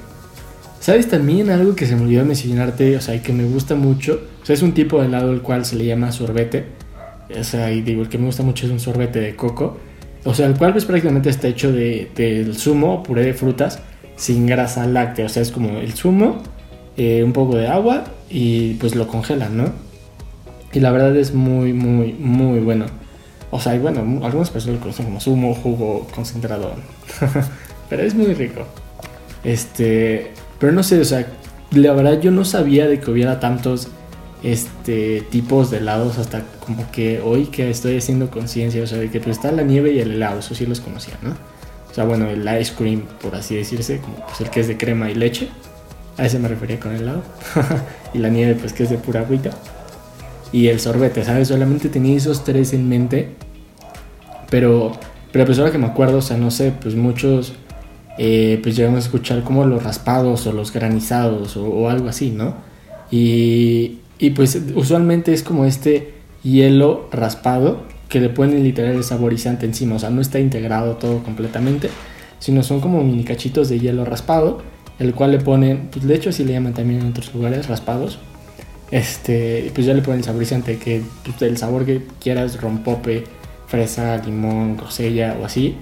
¿Sabes 0.79 1.09
también 1.09 1.49
algo 1.49 1.75
que 1.75 1.85
se 1.85 1.97
me 1.97 2.03
olvidó 2.03 2.23
mencionarte? 2.23 2.95
O 2.95 3.01
sea, 3.01 3.15
y 3.15 3.19
que 3.19 3.33
me 3.33 3.43
gusta 3.43 3.75
mucho. 3.75 4.21
O 4.41 4.45
sea, 4.45 4.53
es 4.53 4.61
un 4.61 4.73
tipo 4.73 5.01
de 5.01 5.07
helado 5.07 5.33
el 5.33 5.41
cual 5.41 5.65
se 5.65 5.75
le 5.75 5.85
llama 5.85 6.13
sorbete. 6.13 6.65
O 7.37 7.43
sea, 7.43 7.73
y 7.73 7.81
digo, 7.81 8.03
el 8.03 8.09
que 8.09 8.17
me 8.17 8.25
gusta 8.25 8.43
mucho 8.43 8.65
es 8.65 8.71
un 8.71 8.79
sorbete 8.79 9.19
de 9.19 9.35
coco. 9.35 9.77
O 10.27 10.33
sea, 10.33 10.45
el 10.45 10.57
cual 10.57 10.73
pues 10.73 10.83
prácticamente 10.83 11.29
está 11.29 11.47
hecho 11.47 11.71
de, 11.71 12.11
del 12.13 12.57
zumo 12.57 13.01
puré 13.01 13.23
de 13.23 13.33
frutas 13.33 13.79
sin 14.17 14.45
grasa 14.45 14.85
láctea. 14.85 15.27
O 15.27 15.29
sea, 15.29 15.41
es 15.41 15.51
como 15.51 15.79
el 15.79 15.93
zumo, 15.93 16.43
eh, 16.97 17.23
un 17.23 17.31
poco 17.31 17.55
de 17.55 17.69
agua 17.69 18.03
y 18.29 18.73
pues 18.73 18.93
lo 18.93 19.07
congelan, 19.07 19.55
¿no? 19.55 19.71
Y 20.73 20.81
la 20.81 20.91
verdad 20.91 21.15
es 21.15 21.33
muy, 21.33 21.71
muy, 21.71 22.11
muy 22.11 22.59
bueno. 22.59 22.87
O 23.51 23.61
sea, 23.61 23.73
y 23.73 23.79
bueno, 23.79 24.01
algunas 24.25 24.49
personas 24.49 24.75
lo 24.75 24.81
conocen 24.81 25.05
como 25.05 25.21
zumo, 25.21 25.55
jugo, 25.55 26.05
concentrado. 26.13 26.73
pero 27.89 28.03
es 28.03 28.13
muy 28.13 28.33
rico. 28.33 28.63
Este, 29.45 30.33
pero 30.59 30.73
no 30.73 30.83
sé, 30.83 30.99
o 30.99 31.05
sea, 31.05 31.25
la 31.71 31.93
verdad 31.93 32.19
yo 32.19 32.31
no 32.31 32.43
sabía 32.43 32.85
de 32.89 32.99
que 32.99 33.11
hubiera 33.11 33.39
tantos 33.39 33.87
este 34.43 35.21
tipos 35.29 35.71
de 35.71 35.77
helados 35.77 36.17
hasta 36.17 36.43
como 36.65 36.89
que 36.91 37.19
hoy 37.21 37.45
que 37.45 37.69
estoy 37.69 37.97
haciendo 37.97 38.29
conciencia, 38.29 38.83
o 38.83 38.87
sea, 38.87 38.99
de 38.99 39.09
que 39.09 39.19
pues 39.19 39.37
está 39.37 39.51
la 39.51 39.63
nieve 39.63 39.93
y 39.93 39.99
el 39.99 40.11
helado, 40.11 40.39
eso 40.39 40.55
sí 40.55 40.65
los 40.65 40.79
conocía, 40.79 41.15
¿no? 41.21 41.31
O 41.31 41.93
sea, 41.93 42.03
bueno, 42.03 42.27
el 42.27 42.41
ice 42.59 42.73
cream, 42.77 43.03
por 43.21 43.35
así 43.35 43.55
decirse, 43.55 43.99
como 43.99 44.17
pues 44.25 44.41
el 44.41 44.49
que 44.49 44.59
es 44.59 44.67
de 44.67 44.77
crema 44.77 45.09
y 45.09 45.15
leche. 45.15 45.49
A 46.17 46.25
ese 46.25 46.39
me 46.39 46.47
refería 46.47 46.79
con 46.79 46.93
el 46.93 47.01
helado. 47.01 47.23
y 48.13 48.17
la 48.19 48.29
nieve, 48.29 48.55
pues 48.55 48.73
que 48.73 48.83
es 48.83 48.89
de 48.89 48.97
pura 48.97 49.21
agüita 49.21 49.51
y 50.51 50.67
el 50.67 50.79
sorbete, 50.79 51.23
¿sabes? 51.23 51.49
Solamente 51.49 51.89
tenía 51.89 52.15
esos 52.15 52.43
tres 52.43 52.73
en 52.73 52.87
mente. 52.87 53.29
Pero, 54.49 54.93
pero 55.31 55.45
pues 55.45 55.59
ahora 55.59 55.71
que 55.71 55.77
me 55.77 55.87
acuerdo, 55.87 56.19
o 56.19 56.21
sea, 56.21 56.37
no 56.37 56.51
sé, 56.51 56.71
pues 56.71 56.95
muchos 56.95 57.53
eh, 58.17 58.59
pues 58.63 58.75
llegamos 58.75 58.97
a 58.97 59.05
escuchar 59.05 59.43
como 59.43 59.65
los 59.65 59.83
raspados 59.83 60.47
o 60.47 60.53
los 60.53 60.71
granizados 60.71 61.57
o, 61.57 61.89
algo 61.89 62.07
así, 62.07 62.31
¿no? 62.31 62.55
Y, 63.11 63.99
y, 64.19 64.31
pues 64.31 64.59
usualmente 64.75 65.33
es 65.33 65.43
como 65.43 65.65
este 65.65 66.13
hielo 66.43 67.07
raspado 67.11 67.83
que 68.09 68.19
le 68.19 68.29
ponen 68.29 68.63
literal 68.63 68.95
el 68.95 69.03
saborizante 69.03 69.65
encima, 69.65 69.95
o 69.95 69.99
sea, 69.99 70.09
no 70.09 70.21
está 70.21 70.39
integrado 70.39 70.95
todo 70.95 71.23
completamente, 71.23 71.89
sino 72.39 72.63
son 72.63 72.79
como 72.79 73.03
mini 73.03 73.23
cachitos 73.23 73.69
de 73.69 73.79
hielo 73.79 74.05
raspado, 74.05 74.61
el 74.99 75.13
cual 75.13 75.31
le 75.31 75.39
ponen, 75.39 75.89
pues 75.91 76.07
de 76.07 76.15
hecho 76.15 76.29
así 76.29 76.43
le 76.43 76.53
llaman 76.53 76.73
también 76.73 77.01
en 77.01 77.07
otros 77.07 77.33
lugares, 77.33 77.67
raspados, 77.67 78.19
este, 78.91 79.71
pues 79.73 79.85
ya 79.85 79.93
le 79.93 80.01
ponen 80.01 80.19
el 80.19 80.25
saborizante, 80.25 80.77
que 80.77 81.01
pues, 81.23 81.41
el 81.41 81.57
sabor 81.57 81.85
que 81.85 82.03
quieras, 82.21 82.61
rompope, 82.61 83.25
fresa, 83.67 84.17
limón, 84.17 84.77
grosella 84.77 85.37
o 85.41 85.45
así. 85.45 85.75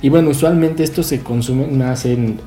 Y 0.00 0.08
bueno, 0.08 0.30
usualmente 0.30 0.82
esto 0.82 1.02
se 1.02 1.20
consume 1.20 1.66
más 1.66 2.04
en, 2.06 2.38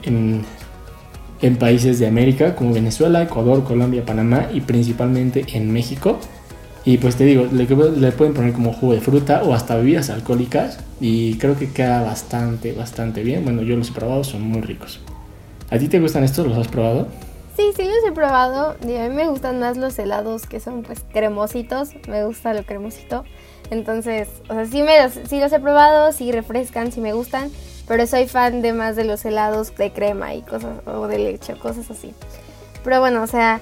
países 1.58 2.00
de 2.00 2.08
América 2.08 2.56
como 2.56 2.74
Venezuela, 2.74 3.22
Ecuador, 3.22 3.64
Colombia, 3.64 4.06
Panamá 4.06 4.48
y 4.54 4.62
principalmente 4.62 5.46
en 5.54 5.72
México. 5.72 6.20
Y 6.86 6.98
pues 6.98 7.16
te 7.16 7.26
digo, 7.26 7.48
le, 7.52 7.66
le, 7.66 8.12
pueden 8.12 8.34
poner 8.34 8.54
como 8.54 8.72
jugo 8.72 8.94
de 8.94 9.02
fruta 9.02 9.44
o 9.44 9.54
hasta 9.54 9.76
bebidas 9.76 10.12
alcohólicas 10.12 10.80
y 11.02 11.38
creo 11.40 11.58
que 11.58 11.72
queda 11.72 12.04
bastante, 12.04 12.74
bastante 12.74 13.24
bien. 13.24 13.44
Bueno, 13.44 13.64
yo 13.64 13.76
los 13.76 13.90
he 13.90 13.94
probado, 13.94 14.24
son 14.24 14.44
muy 14.44 14.62
ricos. 14.62 15.00
¿A 15.72 15.80
ti 15.80 15.88
te 15.88 16.00
gustan 16.00 16.24
estos? 16.24 16.48
¿Los 16.48 16.58
has 16.58 16.68
probado? 16.68 17.08
Sí, 17.56 17.72
sí 17.76 17.84
los 17.84 18.06
he 18.08 18.12
probado. 18.12 18.76
a 18.82 18.86
mí 18.86 19.16
me 19.16 19.28
gustan 19.28 19.60
más 19.60 19.78
los 19.78 19.98
helados 19.98 20.46
que 20.46 20.60
son 20.60 20.84
pues 20.84 21.04
cremositos. 21.12 21.90
Me 22.08 22.24
gusta 22.24 22.54
lo 22.54 22.64
cremosito. 22.64 23.24
Entonces, 23.72 24.28
o 24.50 24.54
sea, 24.54 24.66
sí, 24.66 24.84
me 24.84 25.02
los, 25.02 25.14
sí 25.28 25.40
los 25.40 25.52
he 25.52 25.60
probado, 25.60 26.12
sí 26.12 26.32
refrescan, 26.32 26.92
sí 26.92 27.02
me 27.02 27.14
gustan. 27.14 27.50
Pero 27.88 28.08
soy 28.08 28.28
fan 28.28 28.62
de 28.62 28.74
más 28.74 28.96
de 28.96 29.04
los 29.04 29.24
helados 29.26 29.76
de 29.76 29.92
crema 29.92 30.34
y 30.34 30.42
cosas, 30.42 30.80
o 30.86 31.08
de 31.08 31.20
leche, 31.20 31.56
cosas 31.58 31.90
así. 31.92 32.14
Pero 32.84 33.00
bueno, 33.00 33.24
o 33.24 33.28
sea, 33.28 33.62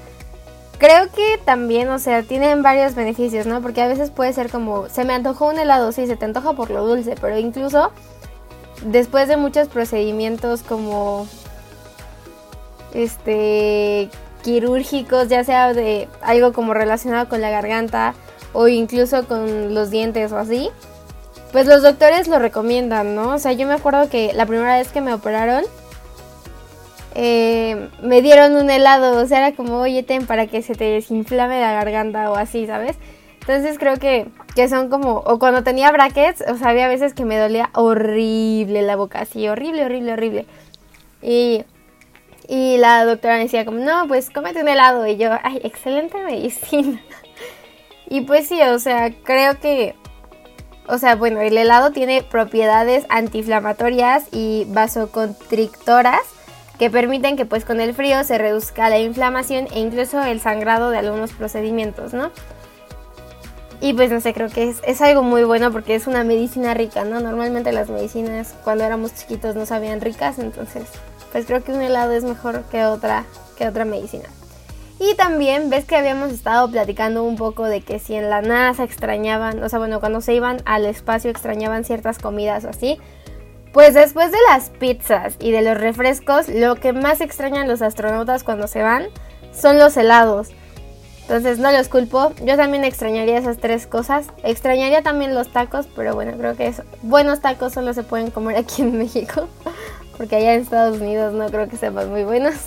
creo 0.77 1.11
que 1.11 1.39
también, 1.43 1.89
o 1.89 1.99
sea, 1.99 2.23
tienen 2.23 2.61
varios 2.63 2.95
beneficios, 2.95 3.45
¿no? 3.45 3.61
Porque 3.61 3.81
a 3.81 3.87
veces 3.87 4.11
puede 4.11 4.33
ser 4.33 4.49
como, 4.49 4.89
se 4.89 5.05
me 5.05 5.13
antojó 5.13 5.47
un 5.47 5.59
helado, 5.59 5.91
sí, 5.91 6.07
se 6.07 6.15
te 6.15 6.25
antoja 6.25 6.53
por 6.53 6.71
lo 6.71 6.85
dulce, 6.85 7.15
pero 7.19 7.37
incluso 7.37 7.91
después 8.85 9.27
de 9.27 9.37
muchos 9.37 9.67
procedimientos 9.67 10.61
como 10.61 11.27
este 12.93 14.09
quirúrgicos, 14.43 15.29
ya 15.29 15.43
sea 15.43 15.73
de 15.73 16.09
algo 16.21 16.53
como 16.53 16.73
relacionado 16.73 17.29
con 17.29 17.39
la 17.41 17.49
garganta 17.49 18.13
o 18.51 18.67
incluso 18.67 19.25
con 19.25 19.73
los 19.73 19.89
dientes 19.89 20.31
o 20.31 20.37
así, 20.37 20.69
pues 21.53 21.67
los 21.67 21.81
doctores 21.83 22.27
lo 22.27 22.39
recomiendan, 22.39 23.15
¿no? 23.15 23.29
O 23.29 23.39
sea, 23.39 23.53
yo 23.53 23.65
me 23.65 23.75
acuerdo 23.75 24.09
que 24.09 24.33
la 24.33 24.45
primera 24.45 24.77
vez 24.77 24.91
que 24.91 24.99
me 24.99 25.13
operaron, 25.13 25.63
eh, 27.15 27.89
me 28.01 28.21
dieron 28.21 28.55
un 28.55 28.69
helado, 28.69 29.21
o 29.21 29.25
sea, 29.27 29.47
era 29.47 29.55
como, 29.55 29.77
oye, 29.79 30.03
ten 30.03 30.25
para 30.25 30.47
que 30.47 30.61
se 30.61 30.75
te 30.75 30.85
desinflame 30.85 31.61
la 31.61 31.71
garganta 31.71 32.29
o 32.31 32.35
así, 32.35 32.67
¿sabes? 32.67 32.97
Entonces 33.41 33.77
creo 33.79 33.97
que, 33.97 34.27
que 34.55 34.67
son 34.67 34.89
como, 34.89 35.17
o 35.19 35.39
cuando 35.39 35.63
tenía 35.63 35.91
brackets, 35.91 36.43
o 36.49 36.57
sea, 36.57 36.69
había 36.69 36.87
veces 36.87 37.13
que 37.13 37.23
me 37.23 37.37
dolía 37.37 37.69
horrible 37.73 38.81
la 38.81 38.95
boca, 38.95 39.19
así, 39.21 39.47
horrible, 39.47 39.85
horrible, 39.85 40.13
horrible. 40.13 40.45
Y 41.21 41.63
Y 42.47 42.77
la 42.77 43.05
doctora 43.05 43.35
me 43.35 43.43
decía 43.43 43.65
como, 43.65 43.79
no, 43.79 44.07
pues 44.07 44.29
cómete 44.29 44.61
un 44.61 44.67
helado. 44.67 45.07
Y 45.07 45.17
yo, 45.17 45.29
ay, 45.43 45.61
excelente 45.63 46.17
medicina. 46.23 47.01
y 48.09 48.21
pues 48.21 48.47
sí, 48.47 48.61
o 48.61 48.79
sea, 48.79 49.11
creo 49.23 49.59
que, 49.59 49.95
o 50.87 50.97
sea, 50.97 51.15
bueno, 51.15 51.39
el 51.41 51.57
helado 51.57 51.91
tiene 51.91 52.23
propiedades 52.23 53.05
antiinflamatorias 53.09 54.25
y 54.31 54.65
vasoconstrictoras 54.69 56.21
que 56.77 56.89
permiten 56.89 57.37
que 57.37 57.45
pues 57.45 57.65
con 57.65 57.79
el 57.79 57.93
frío 57.93 58.23
se 58.23 58.37
reduzca 58.37 58.89
la 58.89 58.99
inflamación 58.99 59.67
e 59.73 59.79
incluso 59.79 60.21
el 60.21 60.41
sangrado 60.41 60.89
de 60.89 60.97
algunos 60.97 61.31
procedimientos, 61.31 62.13
¿no? 62.13 62.31
Y 63.79 63.93
pues 63.93 64.11
no 64.11 64.21
sé, 64.21 64.33
creo 64.33 64.49
que 64.49 64.69
es, 64.69 64.81
es, 64.85 65.01
algo 65.01 65.23
muy 65.23 65.43
bueno 65.43 65.71
porque 65.71 65.95
es 65.95 66.07
una 66.07 66.23
medicina 66.23 66.73
rica, 66.73 67.03
¿no? 67.03 67.19
Normalmente 67.19 67.71
las 67.71 67.89
medicinas 67.89 68.55
cuando 68.63 68.83
éramos 68.85 69.13
chiquitos 69.13 69.55
no 69.55 69.65
sabían 69.65 70.01
ricas, 70.01 70.39
entonces 70.39 70.83
pues 71.31 71.45
creo 71.45 71.63
que 71.63 71.73
un 71.73 71.81
helado 71.81 72.13
es 72.13 72.23
mejor 72.23 72.63
que 72.71 72.85
otra, 72.85 73.25
que 73.57 73.67
otra 73.67 73.85
medicina. 73.85 74.29
Y 75.03 75.15
también 75.15 75.69
ves 75.69 75.83
que 75.83 75.97
habíamos 75.97 76.31
estado 76.31 76.71
platicando 76.71 77.25
un 77.25 77.35
poco 77.35 77.65
de 77.65 77.81
que 77.81 77.99
si 77.99 78.15
en 78.15 78.29
la 78.29 78.41
NASA 78.41 78.85
extrañaban, 78.85 79.61
o 79.61 79.67
sea, 79.67 79.77
bueno, 79.77 79.99
cuando 79.99 80.21
se 80.21 80.33
iban 80.33 80.61
al 80.63 80.85
espacio 80.85 81.29
extrañaban 81.29 81.83
ciertas 81.83 82.19
comidas 82.19 82.63
o 82.63 82.69
así. 82.69 82.97
Pues 83.73 83.95
después 83.95 84.31
de 84.31 84.37
las 84.47 84.69
pizzas 84.69 85.35
y 85.39 85.51
de 85.51 85.61
los 85.61 85.77
refrescos, 85.77 86.47
lo 86.47 86.75
que 86.75 86.93
más 86.93 87.19
extrañan 87.19 87.67
los 87.67 87.81
astronautas 87.81 88.45
cuando 88.45 88.69
se 88.69 88.81
van 88.81 89.07
son 89.51 89.77
los 89.77 89.97
helados. 89.97 90.51
Entonces 91.23 91.59
no 91.59 91.69
los 91.73 91.89
culpo, 91.89 92.31
yo 92.45 92.55
también 92.55 92.85
extrañaría 92.85 93.37
esas 93.37 93.57
tres 93.57 93.87
cosas. 93.87 94.27
Extrañaría 94.43 95.01
también 95.01 95.35
los 95.35 95.51
tacos, 95.51 95.85
pero 95.97 96.15
bueno, 96.15 96.31
creo 96.37 96.55
que 96.55 96.73
buenos 97.01 97.41
tacos 97.41 97.73
solo 97.73 97.93
se 97.93 98.03
pueden 98.03 98.31
comer 98.31 98.55
aquí 98.55 98.83
en 98.83 98.97
México 98.97 99.49
porque 100.17 100.37
allá 100.37 100.53
en 100.53 100.61
Estados 100.61 101.01
Unidos 101.01 101.33
no 101.33 101.49
creo 101.49 101.67
que 101.67 101.75
sepan 101.75 102.09
muy 102.09 102.23
buenos. 102.23 102.53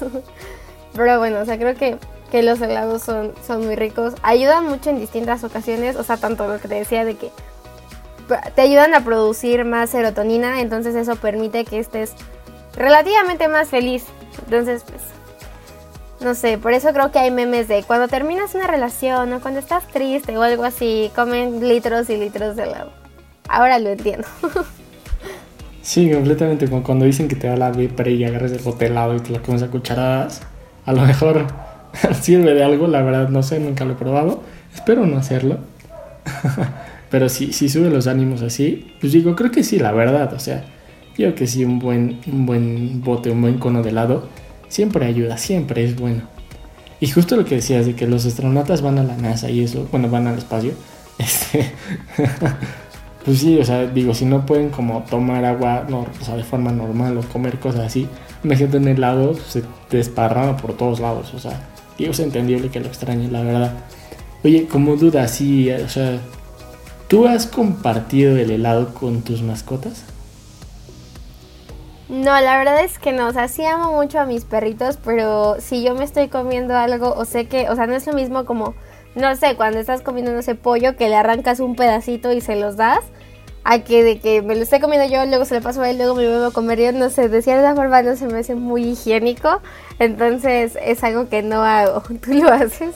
Pero 0.96 1.18
bueno, 1.18 1.40
o 1.40 1.44
sea, 1.44 1.58
creo 1.58 1.74
que, 1.74 1.98
que 2.36 2.42
los 2.42 2.60
helados 2.60 3.00
son, 3.00 3.32
son 3.46 3.64
muy 3.64 3.76
ricos. 3.76 4.12
Ayudan 4.22 4.68
mucho 4.68 4.90
en 4.90 5.00
distintas 5.00 5.42
ocasiones, 5.42 5.96
o 5.96 6.02
sea, 6.02 6.18
tanto 6.18 6.46
lo 6.46 6.60
que 6.60 6.68
te 6.68 6.74
decía 6.74 7.02
de 7.06 7.14
que 7.14 7.30
te 8.54 8.60
ayudan 8.60 8.92
a 8.92 9.02
producir 9.02 9.64
más 9.64 9.88
serotonina, 9.88 10.60
entonces 10.60 10.94
eso 10.96 11.16
permite 11.16 11.64
que 11.64 11.78
estés 11.78 12.12
relativamente 12.74 13.48
más 13.48 13.68
feliz. 13.68 14.04
Entonces, 14.44 14.84
pues, 14.86 15.00
no 16.20 16.34
sé, 16.34 16.58
por 16.58 16.74
eso 16.74 16.92
creo 16.92 17.10
que 17.10 17.20
hay 17.20 17.30
memes 17.30 17.68
de 17.68 17.84
cuando 17.84 18.06
terminas 18.06 18.54
una 18.54 18.66
relación 18.66 19.32
o 19.32 19.40
cuando 19.40 19.58
estás 19.58 19.86
triste 19.86 20.36
o 20.36 20.42
algo 20.42 20.64
así, 20.64 21.10
comen 21.16 21.66
litros 21.66 22.10
y 22.10 22.18
litros 22.18 22.54
de 22.54 22.64
helado. 22.64 22.92
Ahora 23.48 23.78
lo 23.78 23.88
entiendo. 23.88 24.28
Sí, 25.80 26.10
completamente. 26.10 26.68
Como 26.68 26.82
cuando 26.82 27.04
dicen 27.04 27.28
que 27.28 27.36
te 27.36 27.46
da 27.46 27.56
la 27.56 27.70
vipra 27.70 28.10
y 28.10 28.24
agarras 28.24 28.50
el 28.50 28.58
bote 28.58 28.86
helado 28.86 29.14
y 29.14 29.20
te 29.20 29.30
lo 29.30 29.40
comes 29.40 29.62
a 29.62 29.68
cucharadas. 29.68 30.42
A 30.84 30.92
lo 30.92 31.02
mejor 31.02 31.46
sirve 32.20 32.54
de 32.54 32.64
algo, 32.64 32.86
la 32.86 33.02
verdad 33.02 33.28
no 33.28 33.42
sé, 33.42 33.58
nunca 33.60 33.84
lo 33.84 33.92
he 33.92 33.96
probado. 33.96 34.42
Espero 34.74 35.06
no 35.06 35.16
hacerlo. 35.16 35.58
Pero 37.10 37.28
si, 37.28 37.52
si 37.52 37.68
sube 37.68 37.90
los 37.90 38.06
ánimos 38.06 38.42
así, 38.42 38.92
pues 39.00 39.12
digo, 39.12 39.36
creo 39.36 39.50
que 39.50 39.62
sí, 39.62 39.78
la 39.78 39.92
verdad. 39.92 40.32
O 40.34 40.38
sea, 40.38 40.64
yo 41.16 41.34
que 41.34 41.46
sí, 41.46 41.64
un 41.64 41.78
buen, 41.78 42.20
un 42.26 42.46
buen 42.46 43.02
bote, 43.02 43.30
un 43.30 43.40
buen 43.40 43.58
cono 43.58 43.82
de 43.82 43.90
helado, 43.90 44.28
siempre 44.68 45.06
ayuda, 45.06 45.38
siempre 45.38 45.84
es 45.84 45.96
bueno. 45.96 46.22
Y 47.00 47.08
justo 47.08 47.36
lo 47.36 47.44
que 47.44 47.56
decías 47.56 47.86
de 47.86 47.94
que 47.94 48.06
los 48.06 48.26
astronautas 48.26 48.82
van 48.82 48.98
a 48.98 49.02
la 49.02 49.16
NASA 49.16 49.50
y 49.50 49.62
eso, 49.62 49.86
bueno, 49.90 50.08
van 50.08 50.26
al 50.26 50.38
espacio. 50.38 50.72
Este. 51.18 51.72
pues 53.24 53.38
sí, 53.38 53.58
o 53.58 53.64
sea, 53.64 53.86
digo, 53.86 54.12
si 54.12 54.26
no 54.26 54.44
pueden 54.44 54.68
como 54.68 55.02
tomar 55.08 55.46
agua 55.46 55.86
no, 55.88 56.00
o 56.00 56.24
sea, 56.24 56.36
de 56.36 56.44
forma 56.44 56.72
normal 56.72 57.16
o 57.16 57.22
comer 57.22 57.58
cosas 57.58 57.86
así, 57.86 58.06
imagínate 58.44 58.76
en 58.76 58.88
helado, 58.88 59.34
se 59.34 59.62
desparrama 59.90 60.58
por 60.58 60.76
todos 60.76 61.00
lados, 61.00 61.32
o 61.32 61.38
sea, 61.38 61.58
digo, 61.98 62.12
es 62.12 62.20
entendible 62.20 62.70
que 62.70 62.80
lo 62.80 62.86
extrañen, 62.86 63.32
la 63.32 63.42
verdad. 63.42 63.72
Oye, 64.44 64.66
como 64.66 64.96
duda, 64.96 65.26
sí, 65.28 65.70
o 65.70 65.88
sea, 65.88 66.18
¿tú 67.08 67.26
has 67.26 67.46
compartido 67.46 68.36
el 68.36 68.50
helado 68.50 68.94
con 68.94 69.22
tus 69.22 69.42
mascotas? 69.42 70.04
No, 72.08 72.40
la 72.40 72.58
verdad 72.58 72.84
es 72.84 72.98
que 72.98 73.12
no, 73.12 73.26
o 73.26 73.32
sea, 73.32 73.48
sí 73.48 73.64
amo 73.64 73.92
mucho 73.92 74.20
a 74.20 74.26
mis 74.26 74.44
perritos, 74.44 74.98
pero 75.04 75.56
si 75.58 75.82
yo 75.82 75.94
me 75.94 76.04
estoy 76.04 76.28
comiendo 76.28 76.76
algo, 76.76 77.12
o 77.14 77.24
sé 77.24 77.46
que, 77.46 77.68
o 77.68 77.74
sea, 77.74 77.86
no 77.86 77.94
es 77.94 78.06
lo 78.06 78.12
mismo 78.12 78.44
como 78.44 78.74
no 79.16 79.34
sé, 79.34 79.56
cuando 79.56 79.78
estás 79.78 80.02
comiendo, 80.02 80.40
sé, 80.42 80.54
pollo, 80.54 80.94
que 80.94 81.08
le 81.08 81.16
arrancas 81.16 81.58
un 81.58 81.74
pedacito 81.74 82.32
y 82.32 82.42
se 82.42 82.54
los 82.54 82.76
das, 82.76 83.00
a 83.68 83.80
que 83.80 84.04
de 84.04 84.18
que 84.18 84.42
me 84.42 84.54
lo 84.54 84.62
esté 84.62 84.80
comiendo 84.80 85.12
yo, 85.12 85.26
luego 85.26 85.44
se 85.44 85.54
lo 85.56 85.60
paso 85.60 85.82
a 85.82 85.90
él, 85.90 85.98
luego 85.98 86.14
me 86.14 86.22
lo 86.22 86.30
vuelvo 86.30 86.46
a 86.46 86.50
comer 86.52 86.80
yo, 86.80 86.92
no 86.92 87.10
sé, 87.10 87.28
de 87.28 87.42
cierta 87.42 87.74
forma 87.74 88.02
no 88.02 88.16
se 88.16 88.26
me 88.26 88.38
hace 88.38 88.54
muy 88.54 88.84
higiénico, 88.84 89.60
entonces 89.98 90.78
es 90.82 91.02
algo 91.04 91.28
que 91.28 91.42
no 91.42 91.62
hago. 91.62 92.00
¿Tú 92.22 92.32
lo 92.34 92.52
haces? 92.52 92.94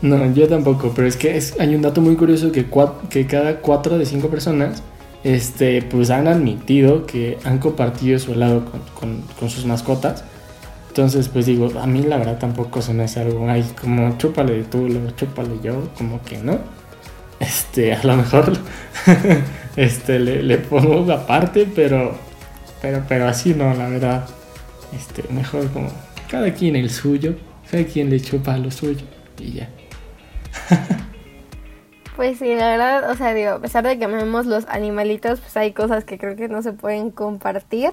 No, 0.00 0.32
yo 0.32 0.48
tampoco, 0.48 0.92
pero 0.94 1.06
es 1.06 1.16
que 1.16 1.36
es, 1.36 1.58
hay 1.60 1.74
un 1.74 1.82
dato 1.82 2.00
muy 2.00 2.16
curioso 2.16 2.50
que, 2.50 2.66
que 3.10 3.26
cada 3.26 3.56
cuatro 3.58 3.98
de 3.98 4.06
cinco 4.06 4.28
personas 4.28 4.82
este, 5.22 5.82
pues 5.82 6.10
han 6.10 6.26
admitido 6.26 7.06
que 7.06 7.38
han 7.44 7.58
compartido 7.58 8.18
su 8.18 8.32
helado 8.32 8.64
con, 8.64 8.80
con, 8.98 9.22
con 9.38 9.48
sus 9.48 9.64
mascotas 9.64 10.24
entonces, 10.92 11.30
pues 11.30 11.46
digo, 11.46 11.70
a 11.80 11.86
mí 11.86 12.02
la 12.02 12.18
verdad 12.18 12.36
tampoco 12.38 12.82
se 12.82 12.92
me 12.92 13.04
hace 13.04 13.20
algo 13.20 13.48
ahí 13.48 13.64
como 13.80 14.18
chúpale 14.18 14.62
tú, 14.64 14.86
luego 14.88 15.08
chúpale 15.16 15.58
yo, 15.62 15.88
como 15.96 16.20
que 16.22 16.36
no. 16.36 16.58
Este, 17.42 17.92
a 17.92 18.02
lo 18.04 18.16
mejor 18.16 18.52
este, 19.76 20.18
le, 20.20 20.58
pongo 20.58 21.10
aparte, 21.12 21.68
pero, 21.74 22.16
pero, 22.80 23.04
pero 23.08 23.26
así 23.26 23.52
no, 23.52 23.74
la 23.74 23.88
verdad. 23.88 24.28
Este, 24.96 25.24
mejor 25.32 25.68
como 25.72 25.90
cada 26.30 26.54
quien 26.54 26.76
el 26.76 26.88
suyo, 26.88 27.34
cada 27.70 27.84
quien 27.84 28.10
le 28.10 28.20
chupa 28.20 28.56
lo 28.56 28.70
suyo 28.70 29.04
y 29.38 29.52
ya. 29.54 29.68
Pues 32.14 32.38
sí, 32.38 32.54
la 32.54 32.68
verdad, 32.68 33.10
o 33.10 33.16
sea, 33.16 33.32
digo, 33.32 33.52
a 33.52 33.58
pesar 33.58 33.84
de 33.84 33.98
que 33.98 34.04
amemos 34.04 34.44
los 34.44 34.66
animalitos, 34.68 35.40
pues 35.40 35.56
hay 35.56 35.72
cosas 35.72 36.04
que 36.04 36.18
creo 36.18 36.36
que 36.36 36.46
no 36.46 36.60
se 36.60 36.74
pueden 36.74 37.10
compartir. 37.10 37.90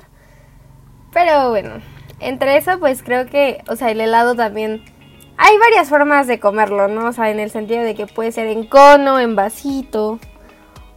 Pero 1.14 1.50
bueno, 1.52 1.76
entre 2.20 2.58
eso, 2.58 2.78
pues 2.80 3.02
creo 3.02 3.28
que, 3.28 3.64
o 3.70 3.78
sea, 3.78 3.90
el 3.92 4.02
helado 4.02 4.36
también... 4.36 4.84
Hay 5.42 5.58
varias 5.58 5.88
formas 5.88 6.28
de 6.28 6.38
comerlo, 6.38 6.90
¿no? 6.90 7.08
O 7.08 7.14
sea, 7.14 7.30
en 7.30 7.40
el 7.40 7.50
sentido 7.50 7.82
de 7.82 7.96
que 7.96 8.08
puede 8.08 8.34
ser 8.34 8.48
en 8.48 8.66
cono, 8.66 9.22
en 9.22 9.38
vasito, 9.38 10.20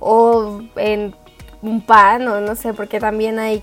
o 0.01 0.61
en 0.75 1.15
un 1.63 1.81
pan, 1.81 2.27
o 2.27 2.41
no 2.41 2.57
sé, 2.57 2.75
porque 2.75 2.99
también 2.99 3.39
hay 3.39 3.63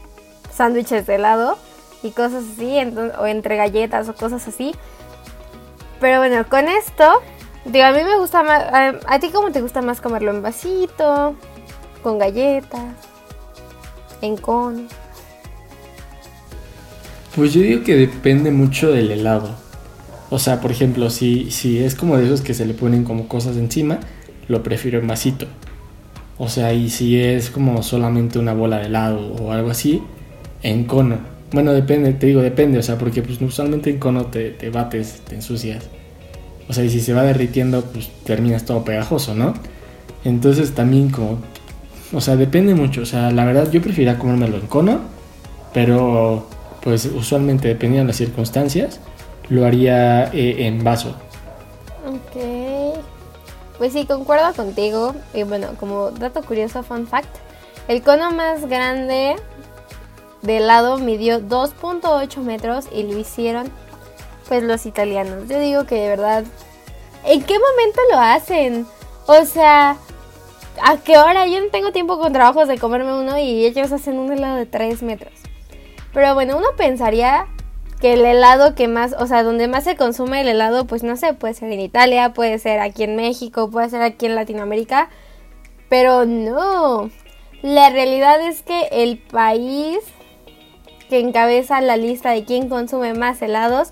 sándwiches 0.53 1.05
de 1.05 1.15
helado 1.15 1.57
y 2.01 2.11
cosas 2.11 2.45
así, 2.53 2.77
o 3.19 3.25
entre 3.25 3.57
galletas 3.57 4.07
o 4.07 4.15
cosas 4.15 4.47
así. 4.47 4.73
Pero 5.99 6.19
bueno, 6.19 6.47
con 6.47 6.69
esto, 6.69 7.21
digo, 7.65 7.85
a 7.85 7.91
mí 7.91 8.01
me 8.01 8.17
gusta 8.17 8.41
más, 8.43 8.63
a, 8.63 8.93
a 9.05 9.19
ti 9.19 9.31
cómo 9.31 9.51
te 9.51 9.59
gusta 9.59 9.81
más 9.81 9.99
comerlo 9.99 10.31
en 10.31 10.41
vasito, 10.41 11.35
con 12.01 12.17
galletas, 12.19 12.95
en 14.21 14.37
cono. 14.37 14.87
Pues 17.35 17.53
yo 17.53 17.59
digo 17.63 17.83
que 17.83 17.95
depende 17.95 18.49
mucho 18.49 18.93
del 18.93 19.11
helado. 19.11 19.68
O 20.29 20.39
sea, 20.39 20.61
por 20.61 20.71
ejemplo, 20.71 21.09
si, 21.09 21.49
si 21.51 21.79
es 21.79 21.95
como 21.95 22.17
de 22.17 22.25
esos 22.25 22.41
que 22.41 22.53
se 22.53 22.65
le 22.65 22.73
ponen 22.73 23.03
como 23.03 23.27
cosas 23.27 23.57
encima, 23.57 23.99
lo 24.47 24.61
prefiero 24.63 24.99
en 24.99 25.07
vasito. 25.07 25.47
O 26.37 26.47
sea, 26.47 26.73
y 26.73 26.89
si 26.89 27.19
es 27.19 27.49
como 27.49 27.83
solamente 27.83 28.39
una 28.39 28.53
bola 28.53 28.77
de 28.77 28.85
helado 28.85 29.33
o 29.33 29.51
algo 29.51 29.71
así, 29.71 30.01
en 30.63 30.85
cono. 30.85 31.17
Bueno, 31.51 31.73
depende, 31.73 32.13
te 32.13 32.27
digo, 32.27 32.41
depende, 32.41 32.77
o 32.77 32.83
sea, 32.83 32.97
porque 32.97 33.23
pues 33.23 33.41
usualmente 33.41 33.89
en 33.89 33.97
cono 33.97 34.27
te, 34.27 34.51
te 34.51 34.69
bates, 34.69 35.21
te 35.27 35.35
ensucias. 35.35 35.89
O 36.67 36.73
sea, 36.73 36.83
y 36.83 36.89
si 36.91 37.01
se 37.01 37.13
va 37.13 37.23
derritiendo, 37.23 37.81
pues 37.81 38.09
terminas 38.23 38.65
todo 38.65 38.83
pegajoso, 38.83 39.33
¿no? 39.33 39.55
Entonces 40.23 40.71
también 40.73 41.09
como... 41.09 41.39
O 42.13 42.21
sea, 42.21 42.35
depende 42.35 42.75
mucho. 42.75 43.01
O 43.01 43.05
sea, 43.05 43.31
la 43.31 43.45
verdad 43.45 43.71
yo 43.71 43.81
preferiría 43.81 44.19
comérmelo 44.19 44.57
en 44.57 44.67
cono, 44.67 44.99
pero 45.73 46.47
pues 46.81 47.05
usualmente 47.05 47.67
dependiendo 47.67 48.05
de 48.05 48.07
las 48.07 48.17
circunstancias, 48.17 48.99
lo 49.49 49.65
haría 49.65 50.25
eh, 50.33 50.67
en 50.67 50.83
vaso. 50.83 51.15
Ok. 52.05 52.99
Pues 53.77 53.93
sí, 53.93 54.05
concuerdo 54.05 54.53
contigo. 54.53 55.15
Y 55.33 55.43
bueno, 55.43 55.69
como 55.79 56.11
dato 56.11 56.41
curioso, 56.43 56.83
fun 56.83 57.07
fact, 57.07 57.29
el 57.87 58.01
cono 58.01 58.31
más 58.31 58.67
grande 58.67 59.35
de 60.41 60.57
helado 60.57 60.97
midió 60.97 61.39
2.8 61.41 62.37
metros 62.37 62.87
y 62.93 63.03
lo 63.03 63.17
hicieron 63.17 63.71
pues 64.47 64.63
los 64.63 64.85
italianos. 64.85 65.47
Yo 65.47 65.59
digo 65.59 65.85
que 65.85 65.95
de 65.95 66.09
verdad, 66.09 66.43
¿en 67.25 67.43
qué 67.43 67.55
momento 67.59 68.01
lo 68.11 68.19
hacen? 68.19 68.85
O 69.27 69.45
sea, 69.45 69.97
¿a 70.81 70.97
qué 70.97 71.17
hora? 71.17 71.45
Yo 71.47 71.61
no 71.61 71.69
tengo 71.69 71.91
tiempo 71.91 72.17
con 72.17 72.33
trabajos 72.33 72.67
de 72.67 72.77
comerme 72.77 73.13
uno 73.13 73.37
y 73.37 73.65
ellos 73.65 73.91
hacen 73.91 74.17
un 74.17 74.31
helado 74.31 74.55
de 74.55 74.65
3 74.65 75.03
metros. 75.03 75.33
Pero 76.13 76.33
bueno, 76.33 76.57
uno 76.57 76.67
pensaría 76.75 77.45
que 77.99 78.13
el 78.13 78.25
helado 78.25 78.75
que 78.75 78.87
más, 78.87 79.13
o 79.17 79.27
sea, 79.27 79.43
donde 79.43 79.67
más 79.67 79.83
se 79.83 79.95
consume 79.95 80.41
el 80.41 80.47
helado, 80.47 80.85
pues 80.85 81.03
no 81.03 81.17
sé, 81.17 81.33
puede 81.33 81.53
ser 81.53 81.71
en 81.71 81.81
Italia, 81.81 82.33
puede 82.33 82.57
ser 82.59 82.79
aquí 82.79 83.03
en 83.03 83.15
México, 83.15 83.69
puede 83.69 83.89
ser 83.89 84.01
aquí 84.01 84.25
en 84.25 84.35
Latinoamérica, 84.35 85.09
pero 85.89 86.25
no. 86.25 87.09
La 87.61 87.89
realidad 87.89 88.39
es 88.41 88.61
que 88.63 88.87
el 88.91 89.17
país 89.17 89.99
que 91.09 91.19
encabeza 91.19 91.81
la 91.81 91.97
lista 91.97 92.31
de 92.31 92.45
quién 92.45 92.69
consume 92.69 93.13
más 93.13 93.41
helados 93.41 93.91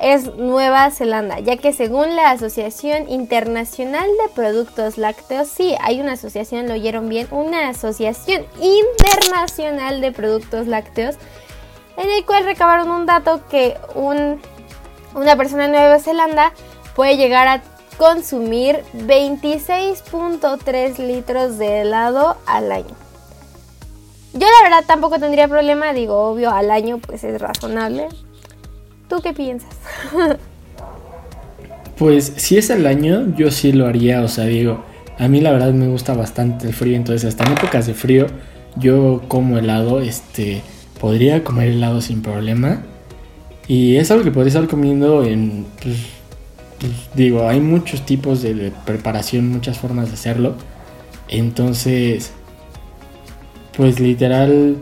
es 0.00 0.34
Nueva 0.36 0.90
Zelanda, 0.90 1.40
ya 1.40 1.56
que 1.56 1.72
según 1.72 2.14
la 2.14 2.30
Asociación 2.30 3.08
Internacional 3.08 4.06
de 4.06 4.32
Productos 4.34 4.98
Lácteos, 4.98 5.48
sí, 5.48 5.74
hay 5.80 6.00
una 6.00 6.12
asociación, 6.12 6.68
lo 6.68 6.74
oyeron 6.74 7.08
bien, 7.08 7.26
una 7.30 7.68
Asociación 7.68 8.44
Internacional 8.60 10.00
de 10.00 10.12
Productos 10.12 10.66
Lácteos, 10.66 11.16
en 11.98 12.10
el 12.10 12.24
cual 12.24 12.44
recabaron 12.44 12.90
un 12.90 13.04
dato 13.06 13.40
que 13.50 13.76
un, 13.94 14.40
una 15.14 15.36
persona 15.36 15.66
en 15.66 15.72
Nueva 15.72 15.98
Zelanda 15.98 16.52
puede 16.94 17.16
llegar 17.16 17.48
a 17.48 17.60
consumir 17.98 18.78
26.3 18.94 20.98
litros 20.98 21.58
de 21.58 21.80
helado 21.80 22.36
al 22.46 22.70
año. 22.70 22.94
Yo 24.32 24.46
la 24.46 24.62
verdad 24.62 24.84
tampoco 24.86 25.18
tendría 25.18 25.48
problema, 25.48 25.92
digo, 25.92 26.16
obvio, 26.16 26.50
al 26.50 26.70
año 26.70 26.98
pues 26.98 27.24
es 27.24 27.40
razonable. 27.40 28.06
¿Tú 29.08 29.20
qué 29.20 29.32
piensas? 29.32 29.74
pues 31.98 32.32
si 32.36 32.56
es 32.56 32.70
al 32.70 32.86
año, 32.86 33.34
yo 33.36 33.50
sí 33.50 33.72
lo 33.72 33.86
haría, 33.86 34.22
o 34.22 34.28
sea, 34.28 34.44
digo, 34.44 34.84
a 35.18 35.26
mí 35.26 35.40
la 35.40 35.50
verdad 35.50 35.72
me 35.72 35.88
gusta 35.88 36.14
bastante 36.14 36.68
el 36.68 36.74
frío, 36.74 36.94
entonces 36.94 37.28
hasta 37.28 37.44
en 37.44 37.52
épocas 37.52 37.88
de 37.88 37.94
frío 37.94 38.26
yo 38.76 39.22
como 39.26 39.58
helado, 39.58 40.00
este, 40.00 40.62
podría 41.00 41.44
comer 41.44 41.68
helado 41.68 42.00
sin 42.00 42.22
problema. 42.22 42.82
Y 43.66 43.96
es 43.96 44.10
algo 44.10 44.24
que 44.24 44.30
podría 44.30 44.48
estar 44.48 44.66
comiendo 44.66 45.24
en, 45.24 45.66
pues, 45.82 45.96
pues, 46.80 46.92
digo, 47.14 47.48
hay 47.48 47.60
muchos 47.60 48.06
tipos 48.06 48.42
de 48.42 48.72
preparación, 48.86 49.48
muchas 49.48 49.78
formas 49.78 50.08
de 50.08 50.14
hacerlo. 50.14 50.54
Entonces, 51.28 52.32
pues 53.76 54.00
literal, 54.00 54.76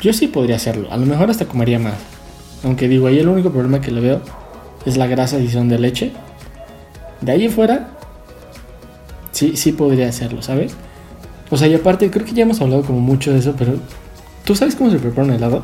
yo 0.00 0.12
sí 0.12 0.28
podría 0.28 0.56
hacerlo. 0.56 0.88
A 0.90 0.96
lo 0.96 1.06
mejor 1.06 1.30
hasta 1.30 1.46
comería 1.46 1.78
más. 1.78 1.94
Aunque 2.62 2.88
digo, 2.88 3.06
ahí 3.06 3.18
el 3.18 3.28
único 3.28 3.50
problema 3.50 3.80
que 3.80 3.90
le 3.90 4.00
veo 4.00 4.20
es 4.86 4.96
la 4.96 5.06
grasa 5.06 5.36
adición 5.36 5.68
de 5.68 5.78
leche. 5.78 6.12
De 7.20 7.32
ahí 7.32 7.48
fuera, 7.48 7.90
sí, 9.32 9.56
sí 9.56 9.72
podría 9.72 10.08
hacerlo, 10.08 10.40
¿sabes? 10.42 10.74
O 11.50 11.56
sea, 11.56 11.68
y 11.68 11.74
aparte, 11.74 12.10
creo 12.10 12.24
que 12.24 12.32
ya 12.32 12.42
hemos 12.44 12.60
hablado 12.60 12.82
como 12.82 13.00
mucho 13.00 13.32
de 13.32 13.38
eso, 13.40 13.54
pero 13.58 13.74
¿tú 14.44 14.54
sabes 14.54 14.76
cómo 14.76 14.90
se 14.90 14.98
prepara 14.98 15.26
un 15.26 15.34
helado? 15.34 15.62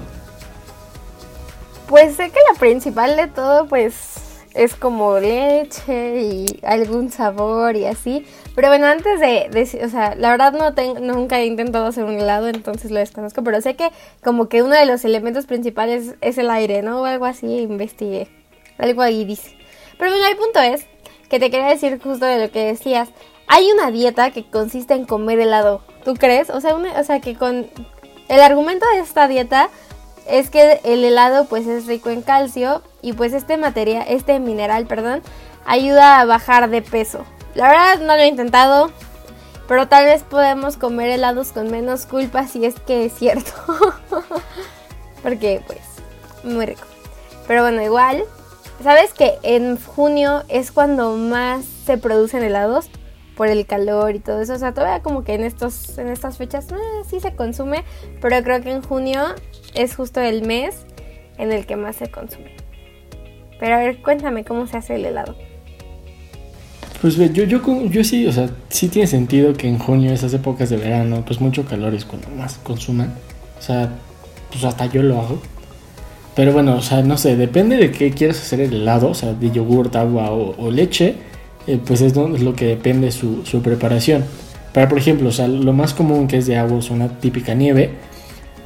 Pues 1.89 2.17
sé 2.17 2.31
que 2.31 2.39
la 2.53 2.59
principal 2.59 3.17
de 3.17 3.27
todo, 3.27 3.67
pues 3.67 4.21
es 4.55 4.75
como 4.75 5.19
leche 5.19 6.23
y 6.23 6.61
algún 6.65 7.11
sabor 7.11 7.77
y 7.77 7.87
así. 7.87 8.27
Pero 8.55 8.69
bueno, 8.69 8.87
antes 8.87 9.21
de, 9.21 9.49
decir, 9.51 9.85
o 9.85 9.89
sea, 9.89 10.15
la 10.15 10.31
verdad 10.31 10.53
no 10.53 10.75
tengo, 10.75 10.99
nunca 11.01 11.41
he 11.41 11.47
intentado 11.47 11.87
hacer 11.87 12.05
un 12.05 12.19
helado, 12.19 12.49
entonces 12.49 12.91
lo 12.91 12.99
desconozco, 12.99 13.43
pero 13.43 13.61
sé 13.61 13.77
que 13.77 13.91
como 14.23 14.49
que 14.49 14.63
uno 14.63 14.75
de 14.75 14.87
los 14.87 15.05
elementos 15.05 15.47
principales 15.47 16.15
es 16.21 16.39
el 16.39 16.51
aire, 16.51 16.83
¿no? 16.83 17.03
O 17.03 17.05
algo 17.05 17.27
así, 17.27 17.59
investigué. 17.59 18.29
Algo 18.79 19.03
ahí 19.03 19.25
dice. 19.25 19.57
Pero 19.99 20.11
bueno, 20.11 20.27
el 20.27 20.37
punto 20.37 20.61
es 20.61 20.87
que 21.29 21.39
te 21.39 21.51
quería 21.51 21.69
decir 21.69 22.01
justo 22.03 22.25
de 22.25 22.39
lo 22.39 22.51
que 22.51 22.65
decías. 22.65 23.09
Hay 23.47 23.71
una 23.73 23.91
dieta 23.91 24.31
que 24.31 24.49
consiste 24.49 24.95
en 24.95 25.05
comer 25.05 25.41
helado. 25.41 25.83
¿Tú 26.05 26.15
crees? 26.15 26.51
O 26.51 26.61
sea, 26.61 26.75
o 26.75 27.05
sea 27.05 27.21
que 27.21 27.35
con 27.35 27.67
el 28.31 28.41
argumento 28.41 28.87
de 28.95 29.01
esta 29.01 29.27
dieta 29.27 29.71
es 30.29 30.51
que 30.51 30.81
el 30.85 31.05
helado 31.05 31.47
pues 31.47 31.67
es 31.67 31.87
rico 31.87 32.11
en 32.11 32.23
calcio 32.23 32.81
y 33.03 33.13
pues 33.13 33.33
este 33.33 33.57
material, 33.57 34.05
este 34.09 34.39
mineral, 34.39 34.87
perdón, 34.87 35.21
ayuda 35.67 36.21
a 36.21 36.25
bajar 36.25 36.71
de 36.71 36.81
peso. 36.81 37.25
La 37.57 37.67
verdad 37.67 37.99
no 37.99 38.15
lo 38.15 38.23
he 38.23 38.29
intentado, 38.29 38.93
pero 39.67 39.89
tal 39.89 40.05
vez 40.05 40.23
podemos 40.23 40.77
comer 40.77 41.11
helados 41.11 41.51
con 41.51 41.73
menos 41.73 42.07
culpa 42.07 42.47
si 42.47 42.65
es 42.65 42.79
que 42.79 43.07
es 43.07 43.15
cierto. 43.15 43.51
Porque 45.25 45.61
pues 45.67 45.81
muy 46.45 46.67
rico. 46.67 46.85
Pero 47.49 47.63
bueno, 47.63 47.83
igual, 47.83 48.23
¿sabes 48.81 49.13
que 49.13 49.39
en 49.43 49.77
junio 49.77 50.45
es 50.47 50.71
cuando 50.71 51.17
más 51.17 51.65
se 51.85 51.99
producen 51.99 52.45
helados? 52.45 52.89
Por 53.41 53.49
el 53.49 53.65
calor 53.65 54.15
y 54.15 54.19
todo 54.19 54.43
eso. 54.43 54.53
O 54.53 54.59
sea, 54.59 54.75
todavía 54.75 55.01
como 55.01 55.25
que 55.25 55.33
en, 55.33 55.45
estos, 55.45 55.97
en 55.97 56.09
estas 56.09 56.37
fechas 56.37 56.67
eh, 56.73 56.75
sí 57.09 57.21
se 57.21 57.35
consume, 57.35 57.85
pero 58.21 58.37
creo 58.43 58.61
que 58.61 58.71
en 58.71 58.83
junio 58.83 59.23
es 59.73 59.97
justo 59.97 60.21
el 60.21 60.43
mes 60.43 60.85
en 61.39 61.51
el 61.51 61.65
que 61.65 61.75
más 61.75 61.97
se 61.97 62.11
consume. 62.11 62.55
Pero 63.59 63.77
a 63.77 63.79
ver, 63.79 64.03
cuéntame 64.03 64.45
cómo 64.45 64.67
se 64.67 64.77
hace 64.77 64.97
el 64.97 65.07
helado. 65.07 65.37
Pues 67.01 67.17
yo, 67.17 67.45
yo, 67.45 67.63
yo 67.87 68.05
sí, 68.05 68.27
o 68.27 68.33
sea, 68.33 68.51
sí 68.69 68.91
tiene 68.91 69.07
sentido 69.07 69.55
que 69.55 69.69
en 69.69 69.79
junio, 69.79 70.13
esas 70.13 70.35
épocas 70.35 70.69
de 70.69 70.77
verano, 70.77 71.25
pues 71.27 71.41
mucho 71.41 71.65
calor 71.65 71.95
es 71.95 72.05
cuando 72.05 72.29
más 72.29 72.59
consuman. 72.63 73.15
O 73.59 73.63
sea, 73.63 73.89
pues 74.51 74.65
hasta 74.65 74.85
yo 74.85 75.03
lo 75.03 75.19
hago. 75.19 75.41
Pero 76.37 76.53
bueno, 76.53 76.77
o 76.77 76.83
sea, 76.83 77.01
no 77.01 77.17
sé, 77.17 77.37
depende 77.37 77.79
de 77.79 77.91
qué 77.91 78.11
quieras 78.11 78.39
hacer 78.39 78.61
el 78.61 78.75
helado, 78.75 79.09
o 79.09 79.15
sea, 79.15 79.33
de 79.33 79.51
yogur, 79.51 79.97
agua 79.97 80.31
o 80.31 80.71
leche 80.71 81.30
eh, 81.71 81.81
pues 81.85 82.01
es, 82.01 82.17
lo 82.17 82.55
que 82.55 82.67
depende 82.67 83.11
su, 83.13 83.45
su 83.45 83.63
preparación. 83.63 84.25
Para, 84.73 84.89
por 84.89 84.99
ejemplo, 84.99 85.29
o 85.29 85.33
sea, 85.33 85.49
lo 85.49 85.73
más 85.73 85.95
común 85.95 86.29
que 86.29 86.39
es 86.39 86.47
de 86.47 86.57
agua, 86.57 86.79
es 86.79 86.91
una 86.91 87.09
típica 87.21 87.55
nieve, 87.55 87.91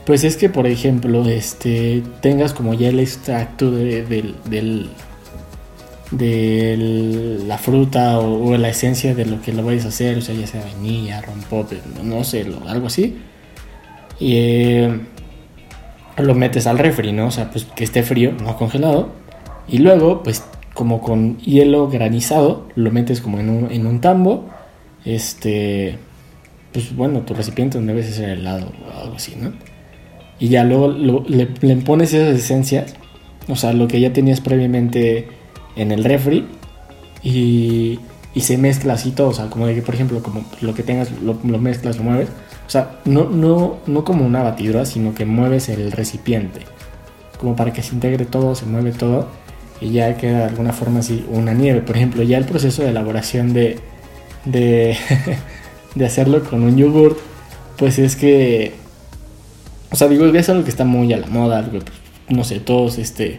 pues 0.04 0.22
es 0.24 0.36
que, 0.36 0.50
por 0.50 0.66
ejemplo, 0.66 1.24
este, 1.26 2.02
tengas 2.20 2.52
como 2.52 2.74
ya 2.74 2.88
el 2.88 3.00
extracto 3.00 3.70
de, 3.70 4.34
la 7.46 7.58
fruta 7.58 8.20
o, 8.20 8.56
la 8.58 8.68
esencia 8.68 9.14
de 9.14 9.24
lo 9.24 9.40
que 9.40 9.52
lo 9.52 9.64
vais 9.64 9.84
a 9.86 9.88
hacer, 9.88 10.18
o 10.18 10.20
sea, 10.20 10.34
ya 10.34 10.46
sea 10.46 10.62
vainilla, 10.62 11.22
rompope, 11.22 11.80
no 12.02 12.22
sé, 12.22 12.46
algo 12.66 12.86
así. 12.86 13.18
Y 14.20 14.36
eh, 14.36 15.00
lo 16.18 16.34
metes 16.34 16.66
al 16.66 16.78
refri, 16.78 17.12
¿no? 17.12 17.26
O 17.28 17.30
sea, 17.30 17.50
pues 17.50 17.64
que 17.64 17.84
esté 17.84 18.02
frío, 18.02 18.32
no 18.32 18.56
congelado. 18.56 19.08
Y 19.66 19.78
luego, 19.78 20.22
pues 20.22 20.44
como 20.74 21.00
con 21.00 21.38
hielo 21.38 21.88
granizado, 21.88 22.66
lo 22.74 22.90
metes 22.90 23.20
como 23.20 23.38
en 23.38 23.48
un, 23.48 23.70
en 23.70 23.86
un 23.86 24.00
tambo, 24.00 24.46
este, 25.04 25.98
pues 26.72 26.94
bueno, 26.94 27.20
tu 27.20 27.32
recipiente 27.32 27.78
donde 27.78 27.94
debe 27.94 28.06
ser 28.06 28.30
helado 28.30 28.72
o 28.86 29.00
algo 29.00 29.14
así, 29.16 29.36
¿no? 29.36 29.52
Y 30.40 30.48
ya 30.48 30.64
luego 30.64 30.88
le, 30.88 31.48
le, 31.60 31.76
pones 31.76 32.12
esas 32.12 32.36
esencias, 32.36 32.94
o 33.48 33.54
sea, 33.54 33.72
lo 33.72 33.86
que 33.86 34.00
ya 34.00 34.12
tenías 34.12 34.40
previamente 34.40 35.28
en 35.76 35.92
el 35.92 36.02
refri, 36.02 36.44
y, 37.22 38.00
y 38.34 38.40
se 38.40 38.58
mezcla 38.58 38.94
así 38.94 39.12
todo, 39.12 39.28
o 39.28 39.32
sea, 39.32 39.46
como 39.46 39.68
de 39.68 39.76
que, 39.76 39.82
por 39.82 39.94
ejemplo, 39.94 40.22
como 40.22 40.44
lo 40.60 40.74
que 40.74 40.82
tengas, 40.82 41.10
lo, 41.22 41.38
lo 41.44 41.58
mezclas, 41.58 41.96
lo 41.96 42.02
mueves, 42.02 42.28
o 42.66 42.70
sea, 42.70 42.98
no, 43.04 43.30
no, 43.30 43.76
no 43.86 44.04
como 44.04 44.26
una 44.26 44.42
batidora, 44.42 44.84
sino 44.86 45.14
que 45.14 45.24
mueves 45.24 45.68
el 45.68 45.92
recipiente, 45.92 46.62
como 47.38 47.54
para 47.54 47.72
que 47.72 47.82
se 47.82 47.94
integre 47.94 48.24
todo, 48.24 48.56
se 48.56 48.66
mueve 48.66 48.90
todo, 48.90 49.28
y 49.84 49.90
ya 49.90 50.16
queda 50.16 50.38
de 50.38 50.44
alguna 50.44 50.72
forma 50.72 51.00
así 51.00 51.24
una 51.30 51.52
nieve. 51.52 51.80
Por 51.82 51.96
ejemplo, 51.96 52.22
ya 52.22 52.38
el 52.38 52.46
proceso 52.46 52.82
de 52.82 52.88
elaboración 52.88 53.52
de, 53.52 53.78
de, 54.46 54.96
de 55.94 56.06
hacerlo 56.06 56.42
con 56.42 56.62
un 56.62 56.76
yogurt, 56.76 57.18
pues 57.76 57.98
es 57.98 58.16
que, 58.16 58.72
o 59.90 59.96
sea, 59.96 60.08
digo, 60.08 60.24
es 60.26 60.48
algo 60.48 60.64
que 60.64 60.70
está 60.70 60.84
muy 60.84 61.12
a 61.12 61.18
la 61.18 61.26
moda, 61.26 61.68
no 62.28 62.44
sé, 62.44 62.60
todos 62.60 62.96
este, 62.96 63.38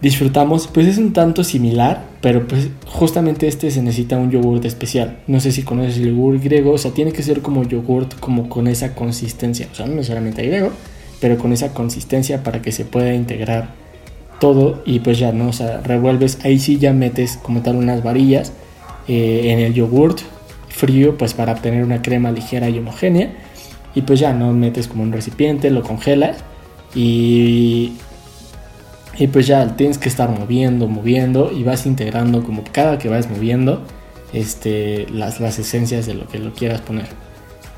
disfrutamos, 0.00 0.66
pues 0.66 0.86
es 0.86 0.96
un 0.96 1.12
tanto 1.12 1.44
similar, 1.44 2.04
pero 2.22 2.48
pues 2.48 2.68
justamente 2.86 3.48
este 3.48 3.70
se 3.70 3.82
necesita 3.82 4.16
un 4.16 4.30
yogurt 4.30 4.64
especial. 4.64 5.18
No 5.26 5.40
sé 5.40 5.52
si 5.52 5.62
conoces 5.62 5.98
el 5.98 6.14
yogurt 6.14 6.42
griego, 6.42 6.72
o 6.72 6.78
sea, 6.78 6.92
tiene 6.92 7.12
que 7.12 7.22
ser 7.22 7.42
como 7.42 7.64
yogurt 7.64 8.18
como 8.18 8.48
con 8.48 8.66
esa 8.66 8.94
consistencia, 8.94 9.68
o 9.70 9.74
sea, 9.74 9.86
no 9.86 9.96
necesariamente 9.96 10.42
griego, 10.42 10.70
pero 11.20 11.36
con 11.36 11.52
esa 11.52 11.74
consistencia 11.74 12.42
para 12.42 12.62
que 12.62 12.72
se 12.72 12.86
pueda 12.86 13.12
integrar 13.12 13.85
todo 14.40 14.82
y 14.84 15.00
pues 15.00 15.18
ya 15.18 15.32
no, 15.32 15.48
o 15.48 15.52
sea, 15.52 15.80
revuelves, 15.82 16.38
ahí 16.44 16.58
sí 16.58 16.78
ya 16.78 16.92
metes 16.92 17.38
como 17.42 17.62
tal 17.62 17.76
unas 17.76 18.02
varillas 18.02 18.52
eh, 19.08 19.52
en 19.52 19.60
el 19.60 19.74
yogurt 19.74 20.20
frío 20.68 21.16
pues 21.16 21.32
para 21.32 21.52
obtener 21.52 21.84
una 21.84 22.02
crema 22.02 22.30
ligera 22.30 22.68
y 22.68 22.78
homogénea 22.78 23.32
y 23.94 24.02
pues 24.02 24.20
ya 24.20 24.32
no 24.34 24.52
metes 24.52 24.88
como 24.88 25.02
un 25.02 25.12
recipiente, 25.12 25.70
lo 25.70 25.82
congelas 25.82 26.38
y, 26.94 27.94
y 29.16 29.26
pues 29.28 29.46
ya 29.46 29.76
tienes 29.76 29.96
que 29.98 30.08
estar 30.08 30.28
moviendo, 30.28 30.86
moviendo 30.86 31.50
y 31.50 31.62
vas 31.62 31.86
integrando 31.86 32.44
como 32.44 32.62
cada 32.72 32.98
que 32.98 33.08
vas 33.08 33.30
moviendo 33.30 33.82
este, 34.32 35.06
las, 35.10 35.40
las 35.40 35.58
esencias 35.58 36.06
de 36.06 36.14
lo 36.14 36.26
que 36.26 36.38
lo 36.38 36.52
quieras 36.52 36.82
poner. 36.82 37.06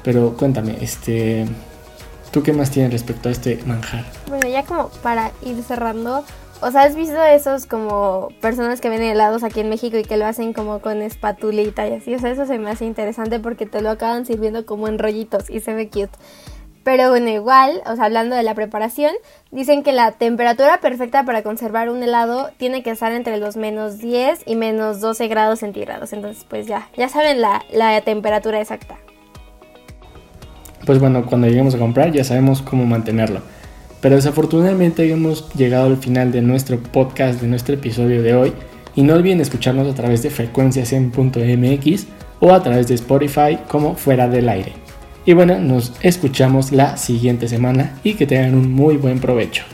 Pero 0.02 0.36
cuéntame, 0.36 0.76
este, 0.80 1.46
¿tú 2.32 2.42
qué 2.42 2.52
más 2.52 2.70
tienes 2.70 2.92
respecto 2.92 3.28
a 3.28 3.32
este 3.32 3.60
manjar? 3.66 4.04
Bueno, 4.28 4.48
ya 4.48 4.64
como 4.64 4.88
para 5.02 5.30
ir 5.44 5.62
cerrando, 5.62 6.24
o 6.60 6.70
sea, 6.70 6.82
¿has 6.82 6.94
visto 6.94 7.22
esos 7.22 7.66
como 7.66 8.28
personas 8.40 8.80
que 8.80 8.88
venden 8.88 9.10
helados 9.10 9.44
aquí 9.44 9.60
en 9.60 9.68
México 9.68 9.96
y 9.96 10.02
que 10.02 10.16
lo 10.16 10.26
hacen 10.26 10.52
como 10.52 10.80
con 10.80 11.02
espatulita 11.02 11.86
y 11.86 11.94
así? 11.94 12.14
O 12.14 12.18
sea, 12.18 12.30
eso 12.30 12.46
se 12.46 12.58
me 12.58 12.70
hace 12.70 12.84
interesante 12.84 13.38
porque 13.40 13.66
te 13.66 13.80
lo 13.80 13.90
acaban 13.90 14.26
sirviendo 14.26 14.66
como 14.66 14.88
en 14.88 14.98
rollitos 14.98 15.50
y 15.50 15.60
se 15.60 15.74
ve 15.74 15.88
cute. 15.88 16.10
Pero 16.84 17.10
bueno, 17.10 17.28
igual, 17.28 17.82
o 17.86 17.96
sea, 17.96 18.06
hablando 18.06 18.34
de 18.34 18.42
la 18.42 18.54
preparación, 18.54 19.12
dicen 19.50 19.82
que 19.82 19.92
la 19.92 20.12
temperatura 20.12 20.80
perfecta 20.80 21.24
para 21.24 21.42
conservar 21.42 21.90
un 21.90 22.02
helado 22.02 22.50
tiene 22.56 22.82
que 22.82 22.90
estar 22.90 23.12
entre 23.12 23.36
los 23.36 23.56
menos 23.56 23.98
10 23.98 24.44
y 24.46 24.56
menos 24.56 25.00
12 25.00 25.28
grados 25.28 25.58
centígrados. 25.58 26.12
Entonces, 26.12 26.46
pues 26.48 26.66
ya, 26.66 26.88
ya 26.96 27.08
saben 27.08 27.40
la, 27.40 27.62
la 27.70 28.00
temperatura 28.00 28.60
exacta. 28.60 28.96
Pues 30.86 30.98
bueno, 30.98 31.26
cuando 31.26 31.46
lleguemos 31.46 31.74
a 31.74 31.78
comprar 31.78 32.10
ya 32.12 32.24
sabemos 32.24 32.62
cómo 32.62 32.86
mantenerlo. 32.86 33.42
Pero 34.00 34.16
desafortunadamente 34.16 35.10
hemos 35.10 35.52
llegado 35.54 35.86
al 35.86 35.96
final 35.96 36.30
de 36.30 36.42
nuestro 36.42 36.78
podcast, 36.80 37.40
de 37.40 37.48
nuestro 37.48 37.74
episodio 37.74 38.22
de 38.22 38.34
hoy. 38.34 38.52
Y 38.94 39.02
no 39.02 39.14
olviden 39.14 39.40
escucharnos 39.40 39.88
a 39.88 39.94
través 39.94 40.22
de 40.22 40.30
frecuencias.mx 40.30 42.06
o 42.40 42.52
a 42.52 42.62
través 42.62 42.88
de 42.88 42.94
Spotify 42.94 43.58
como 43.68 43.94
fuera 43.94 44.28
del 44.28 44.48
aire. 44.48 44.72
Y 45.24 45.34
bueno, 45.34 45.58
nos 45.58 45.92
escuchamos 46.02 46.72
la 46.72 46.96
siguiente 46.96 47.48
semana 47.48 47.98
y 48.02 48.14
que 48.14 48.26
tengan 48.26 48.54
un 48.54 48.72
muy 48.72 48.96
buen 48.96 49.20
provecho. 49.20 49.64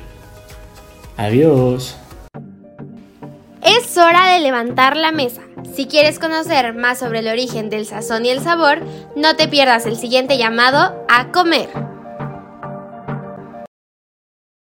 Adiós. 1.17 1.97
Es 3.63 3.97
hora 3.97 4.35
de 4.35 4.41
levantar 4.41 4.97
la 4.97 5.13
mesa. 5.13 5.43
Si 5.75 5.87
quieres 5.87 6.19
conocer 6.19 6.75
más 6.75 6.99
sobre 6.99 7.21
el 7.21 7.29
origen 7.29 7.71
del 7.71 7.87
sazón 7.87 8.27
y 8.27 8.31
el 8.31 8.41
sabor, 8.41 8.81
no 9.17 9.37
te 9.37 9.49
pierdas 9.49 9.87
el 9.87 9.97
siguiente 9.97 10.39
llamado 10.39 11.05
a 11.09 11.31
comer. 11.33 11.94